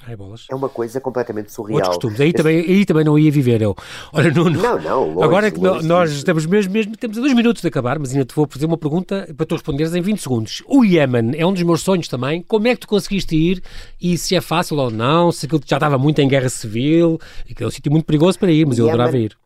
Ai, 0.07 0.17
é 0.49 0.55
uma 0.55 0.69
coisa 0.69 1.01
completamente 1.01 1.53
surreal. 1.53 1.77
Outros 1.77 1.97
costumes. 1.97 2.21
Aí, 2.21 2.33
também, 2.33 2.59
aí 2.61 2.85
também 2.85 3.05
não 3.05 3.19
ia 3.19 3.31
viver 3.31 3.61
eu. 3.63 3.77
Olha, 4.13 4.31
Nuno. 4.31 4.61
Não, 4.61 4.79
não. 4.81 5.09
Longe, 5.15 5.25
agora 5.25 5.49
é 5.49 5.51
que 5.51 5.61
longe, 5.61 5.87
nós 5.87 6.11
estamos 6.11 6.47
mesmo, 6.47 6.73
mesmo, 6.73 6.97
temos 6.97 7.17
dois 7.17 7.35
minutos 7.35 7.63
de 7.63 7.69
acabar, 7.69 7.99
mas 7.99 8.13
ainda 8.13 8.25
te 8.25 8.35
vou 8.35 8.47
fazer 8.49 8.67
uma 8.67 8.79
pergunta 8.79 9.29
para 9.37 9.47
tu 9.47 9.55
responderes 9.55 9.95
em 9.95 10.01
20 10.01 10.23
segundos. 10.23 10.63
O 10.67 10.85
Iémen 10.85 11.33
é 11.37 11.47
um 11.47 11.53
dos 11.53 11.63
meus 11.63 11.83
sonhos 11.83 12.09
também. 12.09 12.43
Como 12.43 12.67
é 12.69 12.75
que 12.75 12.81
tu 12.81 12.89
conseguiste 12.89 13.37
ir 13.37 13.63
e 14.01 14.17
se 14.17 14.35
é 14.35 14.41
fácil 14.41 14.79
ou 14.79 14.91
não? 14.91 15.31
Se 15.33 15.47
aquilo 15.47 15.61
já 15.65 15.77
estava 15.77 15.99
muito 15.99 16.21
em 16.21 16.29
guerra 16.29 16.49
civil, 16.49 17.19
que 17.55 17.63
é 17.63 17.67
um 17.67 17.71
sítio 17.71 17.91
muito 17.91 18.05
perigoso 18.05 18.39
para 18.39 18.51
ir, 18.51 18.67
mas 18.67 18.79
eu 18.79 18.89
adorava 18.89 19.17
ir 19.17 19.37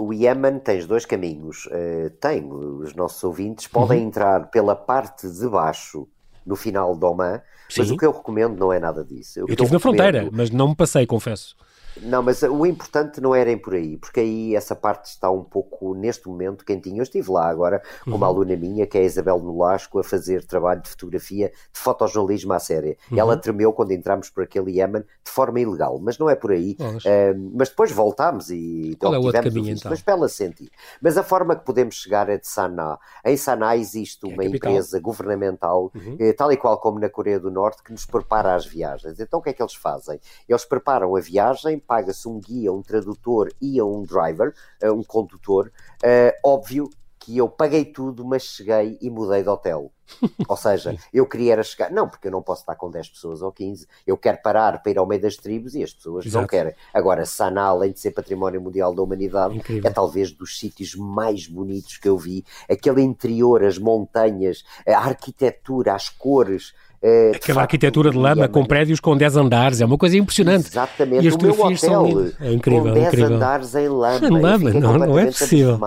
o 0.00 0.14
Iémen 0.14 0.58
tens 0.58 0.86
dois 0.86 1.04
caminhos. 1.04 1.66
Uh, 1.66 2.10
tem, 2.20 2.50
os 2.50 2.94
nossos 2.94 3.22
ouvintes 3.22 3.66
podem 3.66 4.00
uhum. 4.00 4.06
entrar 4.06 4.50
pela 4.50 4.74
parte 4.74 5.28
de 5.28 5.48
baixo 5.48 6.08
no 6.46 6.56
final 6.56 6.96
de 6.96 7.04
Oman, 7.04 7.40
Sim. 7.68 7.80
mas 7.80 7.90
o 7.90 7.96
que 7.96 8.04
eu 8.04 8.12
recomendo 8.12 8.56
não 8.56 8.72
é 8.72 8.78
nada 8.78 9.04
disso. 9.04 9.40
O 9.40 9.42
eu 9.42 9.48
estive 9.50 9.72
na 9.72 9.78
fronteira, 9.78 10.28
mas 10.32 10.50
não 10.50 10.68
me 10.68 10.76
passei, 10.76 11.06
confesso. 11.06 11.56
Não, 12.02 12.22
mas 12.22 12.42
o 12.42 12.64
importante 12.66 13.20
não 13.20 13.34
era 13.34 13.50
ir 13.50 13.58
por 13.58 13.74
aí, 13.74 13.96
porque 13.96 14.20
aí 14.20 14.54
essa 14.54 14.74
parte 14.74 15.06
está 15.06 15.30
um 15.30 15.42
pouco, 15.42 15.94
neste 15.94 16.28
momento, 16.28 16.64
quentinha. 16.64 16.98
Eu 16.98 17.02
estive 17.02 17.30
lá 17.30 17.48
agora 17.48 17.82
com 18.04 18.10
uma 18.10 18.28
uhum. 18.28 18.36
aluna 18.36 18.56
minha, 18.56 18.86
que 18.86 18.98
é 18.98 19.02
a 19.02 19.04
Isabel 19.04 19.38
Nolasco, 19.38 19.98
a 19.98 20.04
fazer 20.04 20.44
trabalho 20.44 20.82
de 20.82 20.88
fotografia, 20.88 21.52
de 21.72 21.78
fotojornalismo 21.78 22.52
à 22.52 22.58
séria. 22.58 22.96
Uhum. 23.10 23.18
Ela 23.18 23.36
tremeu 23.36 23.72
quando 23.72 23.92
entramos 23.92 24.30
por 24.30 24.44
aquele 24.44 24.72
Iémen 24.72 25.02
de 25.02 25.30
forma 25.30 25.60
ilegal, 25.60 25.98
mas 26.00 26.18
não 26.18 26.28
é 26.28 26.34
por 26.34 26.52
aí. 26.52 26.76
Uh, 26.80 27.50
mas 27.54 27.68
depois 27.68 27.90
voltámos 27.92 28.50
e 28.50 28.96
Qual 28.98 29.12
então, 29.12 29.14
é 29.14 29.18
o 29.18 29.22
outro 29.26 29.42
caminho, 29.42 29.74
então? 29.74 29.90
mas 29.90 30.02
para 30.02 30.14
ela 30.14 30.28
sentir. 30.28 30.70
Mas 31.00 31.16
a 31.16 31.22
forma 31.22 31.56
que 31.56 31.64
podemos 31.64 31.94
chegar 31.96 32.28
é 32.28 32.38
de 32.38 32.46
Sanaa. 32.46 32.98
Em 33.24 33.36
Sanaa 33.36 33.76
existe 33.76 34.28
é 34.28 34.32
uma 34.32 34.42
é 34.42 34.46
empresa 34.46 35.00
governamental, 35.00 35.90
uhum. 35.94 36.16
eh, 36.18 36.32
tal 36.32 36.52
e 36.52 36.56
qual 36.56 36.78
como 36.78 36.98
na 36.98 37.08
Coreia 37.08 37.40
do 37.40 37.50
Norte, 37.50 37.82
que 37.82 37.92
nos 37.92 38.04
prepara 38.04 38.54
as 38.54 38.66
viagens. 38.66 39.18
Então 39.18 39.40
o 39.40 39.42
que 39.42 39.50
é 39.50 39.52
que 39.52 39.62
eles 39.62 39.74
fazem? 39.74 40.20
Eles 40.48 40.64
preparam 40.64 41.16
a 41.16 41.20
viagem, 41.20 41.78
paga-se 41.80 42.28
um 42.28 42.38
guia, 42.38 42.72
um 42.72 42.82
tradutor 42.82 43.52
e 43.60 43.80
um 43.82 44.02
driver, 44.02 44.54
eh, 44.80 44.90
um 44.90 45.02
condutor. 45.02 45.72
Uh, 46.02 46.32
óbvio 46.44 46.88
que 47.20 47.36
eu 47.36 47.48
paguei 47.48 47.84
tudo, 47.84 48.24
mas 48.24 48.42
cheguei 48.42 48.98
e 49.00 49.10
mudei 49.10 49.42
de 49.42 49.48
hotel. 49.48 49.92
Ou 50.48 50.56
seja, 50.56 50.96
eu 51.12 51.26
queria 51.26 51.52
era 51.52 51.62
chegar. 51.62 51.90
Não, 51.90 52.08
porque 52.08 52.28
eu 52.28 52.32
não 52.32 52.42
posso 52.42 52.62
estar 52.62 52.74
com 52.76 52.90
10 52.90 53.10
pessoas 53.10 53.42
ou 53.42 53.52
15. 53.52 53.86
Eu 54.06 54.16
quero 54.16 54.40
parar 54.42 54.82
para 54.82 54.90
ir 54.90 54.98
ao 54.98 55.06
meio 55.06 55.20
das 55.20 55.36
tribos 55.36 55.74
e 55.74 55.82
as 55.82 55.92
pessoas 55.92 56.24
Exato. 56.24 56.40
não 56.40 56.48
querem. 56.48 56.74
Agora, 56.94 57.26
Sanaa, 57.26 57.66
além 57.66 57.92
de 57.92 58.00
ser 58.00 58.12
património 58.12 58.60
mundial 58.60 58.94
da 58.94 59.02
humanidade, 59.02 59.54
Incrível. 59.54 59.88
é 59.88 59.92
talvez 59.92 60.32
dos 60.32 60.58
sítios 60.58 60.94
mais 60.94 61.46
bonitos 61.46 61.98
que 61.98 62.08
eu 62.08 62.16
vi. 62.16 62.42
Aquele 62.68 63.02
interior, 63.02 63.62
as 63.62 63.78
montanhas, 63.78 64.64
a 64.88 64.96
arquitetura, 64.96 65.94
as 65.94 66.08
cores. 66.08 66.72
Uh, 67.02 67.34
Aquela 67.34 67.62
arquitetura 67.62 68.10
de 68.10 68.18
lama 68.18 68.46
com 68.46 68.62
prédios 68.62 69.00
com 69.00 69.16
10 69.16 69.36
andares, 69.36 69.80
é 69.80 69.86
uma 69.86 69.96
coisa 69.96 70.18
impressionante. 70.18 70.68
Exatamente, 70.68 71.24
e 71.26 71.30
o 71.30 71.42
meu 71.42 71.58
hotel 71.58 72.30
é 72.38 72.52
incrível, 72.52 72.84
com 72.84 72.92
10 72.92 73.06
incrível. 73.06 73.36
andares 73.36 73.74
em 73.74 73.88
lama. 73.88 74.26
Em 74.26 74.30
lama, 74.30 74.70
não, 74.70 74.98
não 74.98 75.18
é 75.18 75.26
possível. 75.26 75.80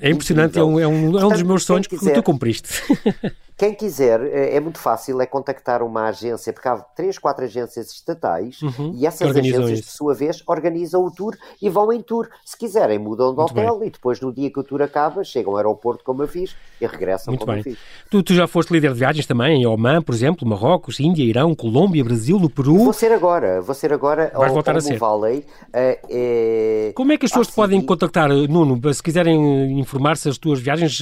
É 0.00 0.10
impressionante, 0.10 0.58
é 0.58 0.64
um, 0.64 0.80
é 0.80 0.88
um, 0.88 1.18
é 1.18 1.26
um 1.26 1.28
dos 1.28 1.42
meus 1.42 1.64
sonhos 1.64 1.86
quiser, 1.86 2.12
que 2.12 2.14
tu 2.14 2.22
cumpriste. 2.22 2.70
Quem 3.58 3.74
quiser, 3.74 4.20
eh, 4.22 4.54
é 4.54 4.60
muito 4.60 4.78
fácil, 4.78 5.20
é 5.20 5.26
contactar 5.26 5.82
uma 5.82 6.06
agência, 6.08 6.52
porque 6.52 6.68
há 6.68 6.76
três, 6.76 7.18
quatro 7.18 7.44
agências 7.44 7.90
estatais 7.90 8.62
Uhum, 8.62 8.92
e 8.94 9.04
essas 9.04 9.36
agências, 9.36 9.70
isso. 9.70 9.82
por 9.82 9.90
sua 9.90 10.14
vez, 10.14 10.42
organizam 10.46 11.04
o 11.04 11.10
tour 11.10 11.34
e 11.60 11.68
vão 11.68 11.92
em 11.92 12.00
tour. 12.00 12.28
Se 12.44 12.56
quiserem, 12.56 12.98
mudam 13.00 13.32
de 13.32 13.36
Muito 13.36 13.50
hotel 13.50 13.80
e 13.84 13.90
depois, 13.90 14.20
no 14.20 14.32
dia 14.32 14.48
que 14.50 14.60
o 14.60 14.62
tour 14.62 14.80
acaba, 14.80 15.24
chegam 15.24 15.50
ao 15.52 15.56
aeroporto, 15.58 16.04
como 16.04 16.22
eu 16.22 16.28
fiz, 16.28 16.54
e 16.80 16.86
regressam 16.86 17.32
Muito 17.32 17.40
como 17.40 17.52
bem. 17.52 17.58
eu 17.58 17.64
fiz. 17.64 17.78
Tu, 18.08 18.22
tu 18.22 18.32
já 18.32 18.46
foste 18.46 18.72
líder 18.72 18.92
de 18.92 18.98
viagens 19.00 19.26
também, 19.26 19.60
em 19.62 19.66
Oman, 19.66 20.02
por 20.02 20.14
exemplo, 20.14 20.46
Marrocos, 20.46 21.00
Índia, 21.00 21.24
Irão, 21.24 21.52
Colômbia, 21.52 22.04
Brasil, 22.04 22.38
no 22.38 22.48
Peru. 22.48 22.76
Vou 22.78 22.92
ser 22.92 23.10
agora, 23.10 23.60
vou 23.60 23.74
ser 23.74 23.92
agora 23.92 24.30
Vais 24.34 24.50
ao, 24.50 24.54
voltar 24.54 24.76
a 24.76 24.80
ser. 24.80 24.96
Valley. 24.98 25.44
eh, 25.72 25.98
eh, 26.08 26.92
Como 26.94 27.10
é 27.10 27.18
que 27.18 27.26
as 27.26 27.32
pessoas 27.32 27.48
te 27.48 27.54
podem 27.54 27.80
contactar, 27.80 28.28
Nuno? 28.28 28.80
Se 28.94 29.02
quiserem 29.02 29.62
eh, 29.62 29.72
informar-se 29.72 30.28
das 30.28 30.38
tuas 30.38 30.60
viagens, 30.60 31.00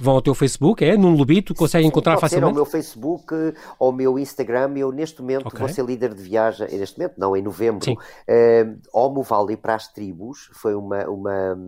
vão 0.00 0.14
ao 0.14 0.22
teu 0.22 0.34
Facebook, 0.34 0.84
é? 0.84 0.96
Nuno 0.96 1.16
Lobito, 1.16 1.54
conseguem 1.54 1.87
encontrar 1.88 2.14
Pode 2.14 2.30
ser 2.30 2.36
ao 2.36 2.40
facilmente? 2.50 2.54
meu 2.56 2.64
Facebook, 2.64 3.34
ao 3.78 3.92
meu 3.92 4.18
Instagram. 4.18 4.72
Eu, 4.76 4.92
neste 4.92 5.20
momento, 5.20 5.46
Ok. 5.46 5.58
vou 5.58 5.68
ser 5.68 5.84
líder 5.84 6.14
de 6.14 6.22
viagem. 6.22 6.68
Neste 6.78 6.98
momento, 6.98 7.14
não, 7.18 7.36
em 7.36 7.42
novembro. 7.42 7.84
Sim. 7.84 7.94
Uh, 7.94 8.78
Homo 8.92 9.22
Valley 9.22 9.56
para 9.56 9.74
as 9.74 9.88
Tribos. 9.88 10.50
Foi 10.52 10.74
uma, 10.74 11.04
uma, 11.08 11.58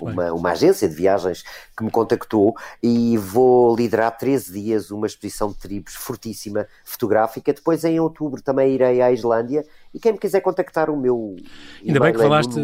uma, 0.00 0.32
uma 0.32 0.50
agência 0.50 0.88
de 0.88 0.94
viagens 0.94 1.42
que 1.76 1.84
me 1.84 1.90
contactou 1.90 2.54
e 2.82 3.16
vou 3.16 3.74
liderar 3.74 4.16
13 4.16 4.52
dias 4.52 4.90
uma 4.90 5.06
exposição 5.06 5.48
de 5.48 5.56
tribos 5.56 5.94
fortíssima, 5.94 6.66
fotográfica. 6.84 7.52
Depois, 7.52 7.84
em 7.84 7.98
outubro, 8.00 8.42
também 8.42 8.74
irei 8.74 9.00
à 9.00 9.10
Islândia. 9.12 9.64
E 9.94 9.98
quem 9.98 10.12
me 10.12 10.18
quiser 10.18 10.40
contactar, 10.40 10.90
o 10.90 10.96
meu 10.96 11.36
Ainda 11.84 12.00
bem 12.00 12.12
que 12.12 12.18
é 12.20 12.22
falaste- 12.22 12.60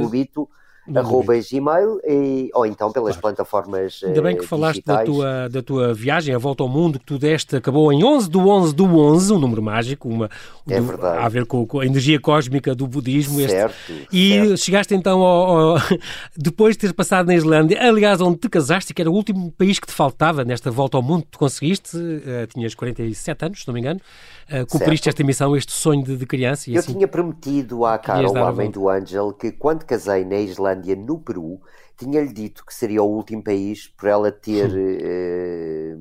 gmail, 0.88 1.99
e, 2.07 2.51
ou 2.55 2.66
então 2.66 2.92
pelas 2.92 3.16
Claro. 3.16 3.22
plataformas 3.37 4.01
Ainda 4.05 4.22
bem 4.22 4.35
eh, 4.37 4.38
que 4.38 4.46
falaste 4.46 4.83
da 4.85 5.03
tua, 5.05 5.49
da 5.49 5.62
tua 5.62 5.94
viagem, 5.94 6.35
a 6.35 6.38
volta 6.38 6.62
ao 6.62 6.68
mundo 6.68 6.99
que 6.99 7.05
tu 7.07 7.18
deste, 7.18 7.57
acabou 7.57 7.92
em 7.92 8.05
11 8.05 8.29
do 8.31 8.49
11 8.49 8.75
do 8.75 8.85
11, 8.99 9.33
um 9.33 9.38
número 9.38 9.62
mágico, 9.62 10.09
uma, 10.09 10.31
É 10.68 10.81
do- 10.81 11.07
a 11.07 11.29
ver 11.29 11.46
com, 11.46 11.66
com 11.66 11.81
a 11.81 11.87
energia 11.87 12.20
cósmica 12.20 12.75
do 12.75 12.87
budismo. 12.87 13.40
este- 13.40 13.51
Certo, 13.57 13.75
E 14.12 14.33
certo. 14.35 14.57
chegaste 14.59 14.94
então 14.94 15.20
ao, 15.22 15.75
ao- 15.75 15.77
depois 16.37 16.75
de 16.75 16.81
teres 16.81 16.94
passado 16.94 17.27
na 17.27 17.35
Islândia, 17.35 17.79
aliás, 17.81 18.20
onde 18.20 18.38
te 18.38 18.49
casaste, 18.49 18.92
que 18.94 19.01
era 19.03 19.11
o 19.11 19.14
último 19.14 19.51
país 19.53 19.79
que 19.79 19.87
te 19.87 19.92
faltava 19.92 20.44
nesta 20.44 20.70
volta 20.70 20.96
ao 20.96 21.03
mundo 21.03 21.22
que 21.25 21.31
tu 21.33 21.38
conseguiste, 21.38 21.96
eh, 22.27 22.46
tinhas 22.46 22.75
47 22.75 23.44
anos, 23.44 23.61
se 23.62 23.66
não 23.66 23.75
me 23.75 23.81
engano, 23.81 24.01
eh, 24.49 24.64
cumpriste 24.64 25.05
Certo. 25.05 25.09
esta 25.09 25.25
missão, 25.25 25.57
este 25.57 25.72
sonho 25.72 26.03
de, 26.05 26.16
de 26.16 26.27
criança. 26.27 26.70
E 26.70 26.75
Eu 26.75 26.81
assim, 26.81 26.92
tinha 26.94 27.09
prometido 27.09 27.85
à 27.85 27.99
Carol, 27.99 28.35
mãe 28.35 28.53
volta. 28.53 28.68
do 28.68 28.88
Ângelo, 28.88 29.33
que 29.33 29.51
quando 29.53 29.85
casei 29.85 30.25
na 30.25 30.37
Islândia, 30.38 30.76
no 30.97 31.19
Peru, 31.21 31.61
tinha-lhe 31.97 32.33
dito 32.33 32.65
que 32.65 32.75
seria 32.75 33.03
o 33.03 33.07
último 33.11 33.43
país 33.43 33.89
por 33.89 34.09
ela 34.09 34.31
ter 34.33 34.71
eh, 34.77 35.97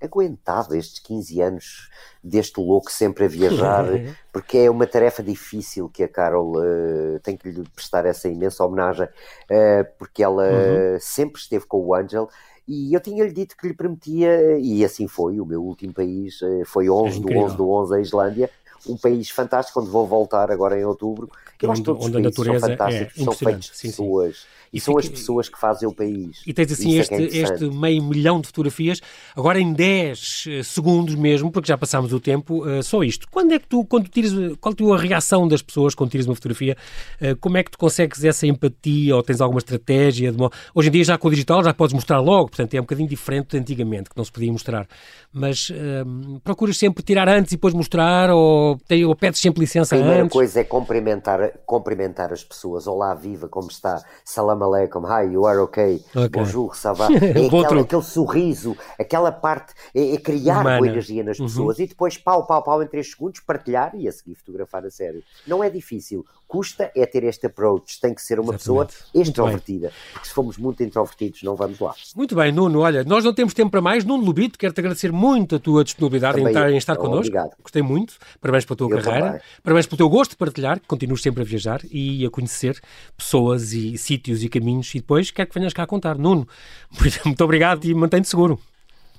aguentado 0.00 0.74
estes 0.76 0.98
15 1.00 1.40
anos 1.40 1.88
deste 2.22 2.60
louco 2.60 2.90
sempre 2.92 3.24
a 3.24 3.28
viajar, 3.28 3.86
porque 4.32 4.58
é 4.58 4.70
uma 4.70 4.86
tarefa 4.86 5.22
difícil 5.22 5.88
que 5.88 6.02
a 6.02 6.08
Carol 6.08 6.54
eh, 6.62 7.18
tem 7.22 7.36
que 7.36 7.50
lhe 7.50 7.64
prestar 7.74 8.04
essa 8.04 8.28
imensa 8.28 8.64
homenagem, 8.64 9.08
eh, 9.48 9.84
porque 9.98 10.22
ela 10.22 10.44
Uhum. 10.48 10.82
sempre 11.00 11.40
esteve 11.40 11.66
com 11.66 11.78
o 11.78 11.94
Ângelo. 11.94 12.28
E 12.68 12.92
eu 12.92 13.00
tinha-lhe 13.00 13.32
dito 13.32 13.56
que 13.56 13.68
lhe 13.68 13.74
prometia, 13.74 14.58
e 14.58 14.84
assim 14.84 15.06
foi, 15.06 15.40
o 15.40 15.46
meu 15.46 15.62
último 15.62 15.94
país 15.94 16.40
foi 16.66 16.90
11 16.90 17.20
do 17.20 17.32
incrível. 17.32 17.36
11 17.36 17.56
do 17.56 17.68
11 17.70 17.94
a 17.94 18.00
Islândia, 18.00 18.50
um 18.88 18.96
país 18.96 19.30
fantástico, 19.30 19.80
onde 19.80 19.90
vou 19.90 20.06
voltar 20.06 20.50
agora 20.50 20.78
em 20.78 20.84
outubro. 20.84 21.28
Eu 21.62 21.72
acho 21.72 21.82
que 21.82 21.90
Onde- 21.90 22.00
todos 22.00 22.00
os 22.00 22.06
onde 22.14 22.22
países 22.22 22.44
são 22.44 22.54
é 22.54 22.60
fantásticos, 22.60 23.14
são 23.14 23.22
impressionante. 23.24 23.38
feitos 23.38 23.70
de 23.70 23.76
Sim, 23.76 23.88
sim. 23.88 23.90
pessoas, 23.90 24.36
e, 24.72 24.76
E 24.76 24.80
são 24.80 24.98
as 24.98 25.08
pessoas 25.08 25.48
que 25.48 25.58
fazem 25.58 25.88
o 25.88 25.92
país. 25.94 26.42
E 26.46 26.52
tens 26.52 26.70
assim 26.72 26.88
Isso 26.90 27.14
é 27.14 27.22
este, 27.22 27.28
que 27.30 27.38
é 27.38 27.42
este 27.42 27.64
meio 27.70 28.02
milhão 28.02 28.40
de 28.40 28.46
fotografias, 28.48 29.00
agora 29.34 29.58
em 29.58 29.72
10 29.72 30.44
eh, 30.48 30.62
segundos 30.62 31.14
mesmo, 31.14 31.50
porque 31.50 31.68
já 31.68 31.78
passámos 31.78 32.12
o 32.12 32.20
tempo, 32.20 32.68
eh, 32.68 32.82
só 32.82 33.02
isto. 33.02 33.26
Quando 33.30 33.52
é 33.52 33.58
que 33.58 33.66
tu, 33.66 33.84
quando 33.86 34.08
tiras, 34.08 34.32
qual 34.60 34.72
é 34.72 34.74
a 34.74 34.76
tua 34.76 34.98
reação 34.98 35.48
das 35.48 35.62
pessoas 35.62 35.94
quando 35.94 36.10
tiras 36.10 36.26
uma 36.26 36.34
fotografia? 36.34 36.76
Eh, 37.20 37.34
Como 37.40 37.56
é 37.56 37.62
que 37.62 37.70
tu 37.70 37.78
consegues 37.78 38.22
essa 38.22 38.46
empatia 38.46 39.16
ou 39.16 39.22
tens 39.22 39.40
alguma 39.40 39.58
estratégia? 39.60 40.34
Hoje 40.74 40.88
em 40.88 40.92
dia 40.92 41.04
já 41.04 41.16
com 41.16 41.28
o 41.28 41.30
digital 41.30 41.64
já 41.64 41.72
podes 41.72 41.94
mostrar 41.94 42.20
logo, 42.20 42.48
portanto 42.48 42.74
é 42.74 42.78
um 42.78 42.82
bocadinho 42.82 43.08
diferente 43.08 43.52
de 43.52 43.58
antigamente, 43.58 44.10
que 44.10 44.16
não 44.16 44.24
se 44.24 44.32
podia 44.32 44.52
mostrar. 44.52 44.86
Mas 45.32 45.70
eh, 45.72 46.04
procuras 46.44 46.76
sempre 46.76 47.02
tirar 47.02 47.28
antes 47.28 47.52
e 47.52 47.56
depois 47.56 47.72
mostrar 47.72 48.30
ou, 48.30 48.75
tem- 48.86 49.04
ou 49.04 49.14
pedes 49.14 49.40
sempre 49.40 49.60
licença 49.60 49.94
A 49.94 49.98
primeira 49.98 50.22
antes? 50.24 50.32
coisa 50.32 50.60
é 50.60 50.64
cumprimentar, 50.64 51.52
cumprimentar 51.64 52.32
as 52.32 52.42
pessoas. 52.44 52.86
Olá, 52.86 53.14
viva, 53.14 53.48
como 53.48 53.68
está? 53.70 54.02
Salam 54.24 54.62
aleikum, 54.62 55.02
hi, 55.06 55.32
you 55.32 55.46
are 55.46 55.58
okay? 55.58 56.02
Ok. 56.14 56.28
Bonjour, 56.30 56.74
ça 56.76 56.92
va? 56.92 57.06
É 57.36 57.46
aquela- 57.46 57.80
aquele 57.82 58.02
sorriso, 58.02 58.76
aquela 58.98 59.32
parte, 59.32 59.74
é, 59.94 60.14
é 60.14 60.16
criar 60.18 60.60
Humana. 60.60 60.78
boa 60.78 60.88
energia 60.88 61.22
nas 61.24 61.38
Uhum. 61.38 61.46
pessoas 61.46 61.78
e 61.78 61.86
depois 61.86 62.16
pau, 62.18 62.46
pau, 62.46 62.62
pau 62.62 62.82
em 62.82 62.86
3 62.86 63.10
segundos, 63.10 63.40
partilhar 63.40 63.92
e 63.94 64.08
a 64.08 64.12
seguir 64.12 64.34
fotografar 64.34 64.84
a 64.84 64.90
sério. 64.90 65.22
Não 65.46 65.62
é 65.62 65.70
difícil. 65.70 66.24
Custa 66.48 66.90
é 66.94 67.04
ter 67.06 67.24
este 67.24 67.46
approach. 67.46 68.00
Tem 68.00 68.14
que 68.14 68.22
ser 68.22 68.38
uma 68.38 68.54
Exatamente. 68.54 68.92
pessoa 68.94 69.22
extrovertida. 69.22 69.92
Porque 70.12 70.28
se 70.28 70.34
formos 70.34 70.56
muito 70.56 70.82
introvertidos, 70.82 71.42
não 71.42 71.56
vamos 71.56 71.78
lá. 71.80 71.94
Muito 72.14 72.34
bem, 72.36 72.52
Nuno, 72.52 72.80
olha, 72.80 73.02
nós 73.04 73.24
não 73.24 73.34
temos 73.34 73.52
tempo 73.52 73.70
para 73.70 73.80
mais. 73.80 74.04
Nuno 74.04 74.24
Lubito, 74.24 74.58
quero-te 74.58 74.78
agradecer 74.80 75.10
muito 75.12 75.56
a 75.56 75.58
tua 75.58 75.82
disponibilidade 75.82 76.40
em 76.40 76.46
estar, 76.46 76.70
em 76.70 76.76
estar 76.76 76.96
connosco. 76.96 77.18
obrigado. 77.18 77.50
Gostei 77.62 77.82
muito. 77.82 78.14
Parabéns 78.40 78.64
pela 78.64 78.76
tua 78.76 78.90
Eu 78.90 79.02
carreira. 79.02 79.26
também. 79.26 79.40
Parabéns 79.62 79.86
pelo 79.86 79.96
teu 79.96 80.08
gosto 80.08 80.30
de 80.32 80.36
partilhar, 80.36 80.78
que 80.80 80.86
continues 80.86 81.22
sempre 81.22 81.42
a 81.42 81.44
viajar 81.44 81.80
e 81.90 82.24
a 82.24 82.30
conhecer 82.30 82.80
pessoas 83.16 83.72
e 83.72 83.98
sítios 83.98 84.42
e 84.42 84.48
caminhos. 84.48 84.94
E 84.94 85.00
depois 85.00 85.30
quero 85.30 85.48
que 85.48 85.54
venhas 85.58 85.72
cá 85.72 85.82
a 85.82 85.86
contar. 85.86 86.16
Nuno, 86.16 86.46
muito 87.24 87.42
obrigado 87.44 87.84
e 87.84 87.92
mantém-te 87.94 88.28
seguro. 88.28 88.58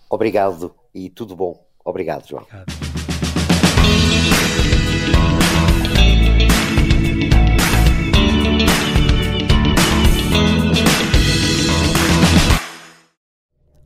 Obrigado 0.10 0.74
e 0.96 1.10
tudo 1.10 1.36
bom. 1.36 1.62
Obrigado, 1.84 2.28
João. 2.28 2.46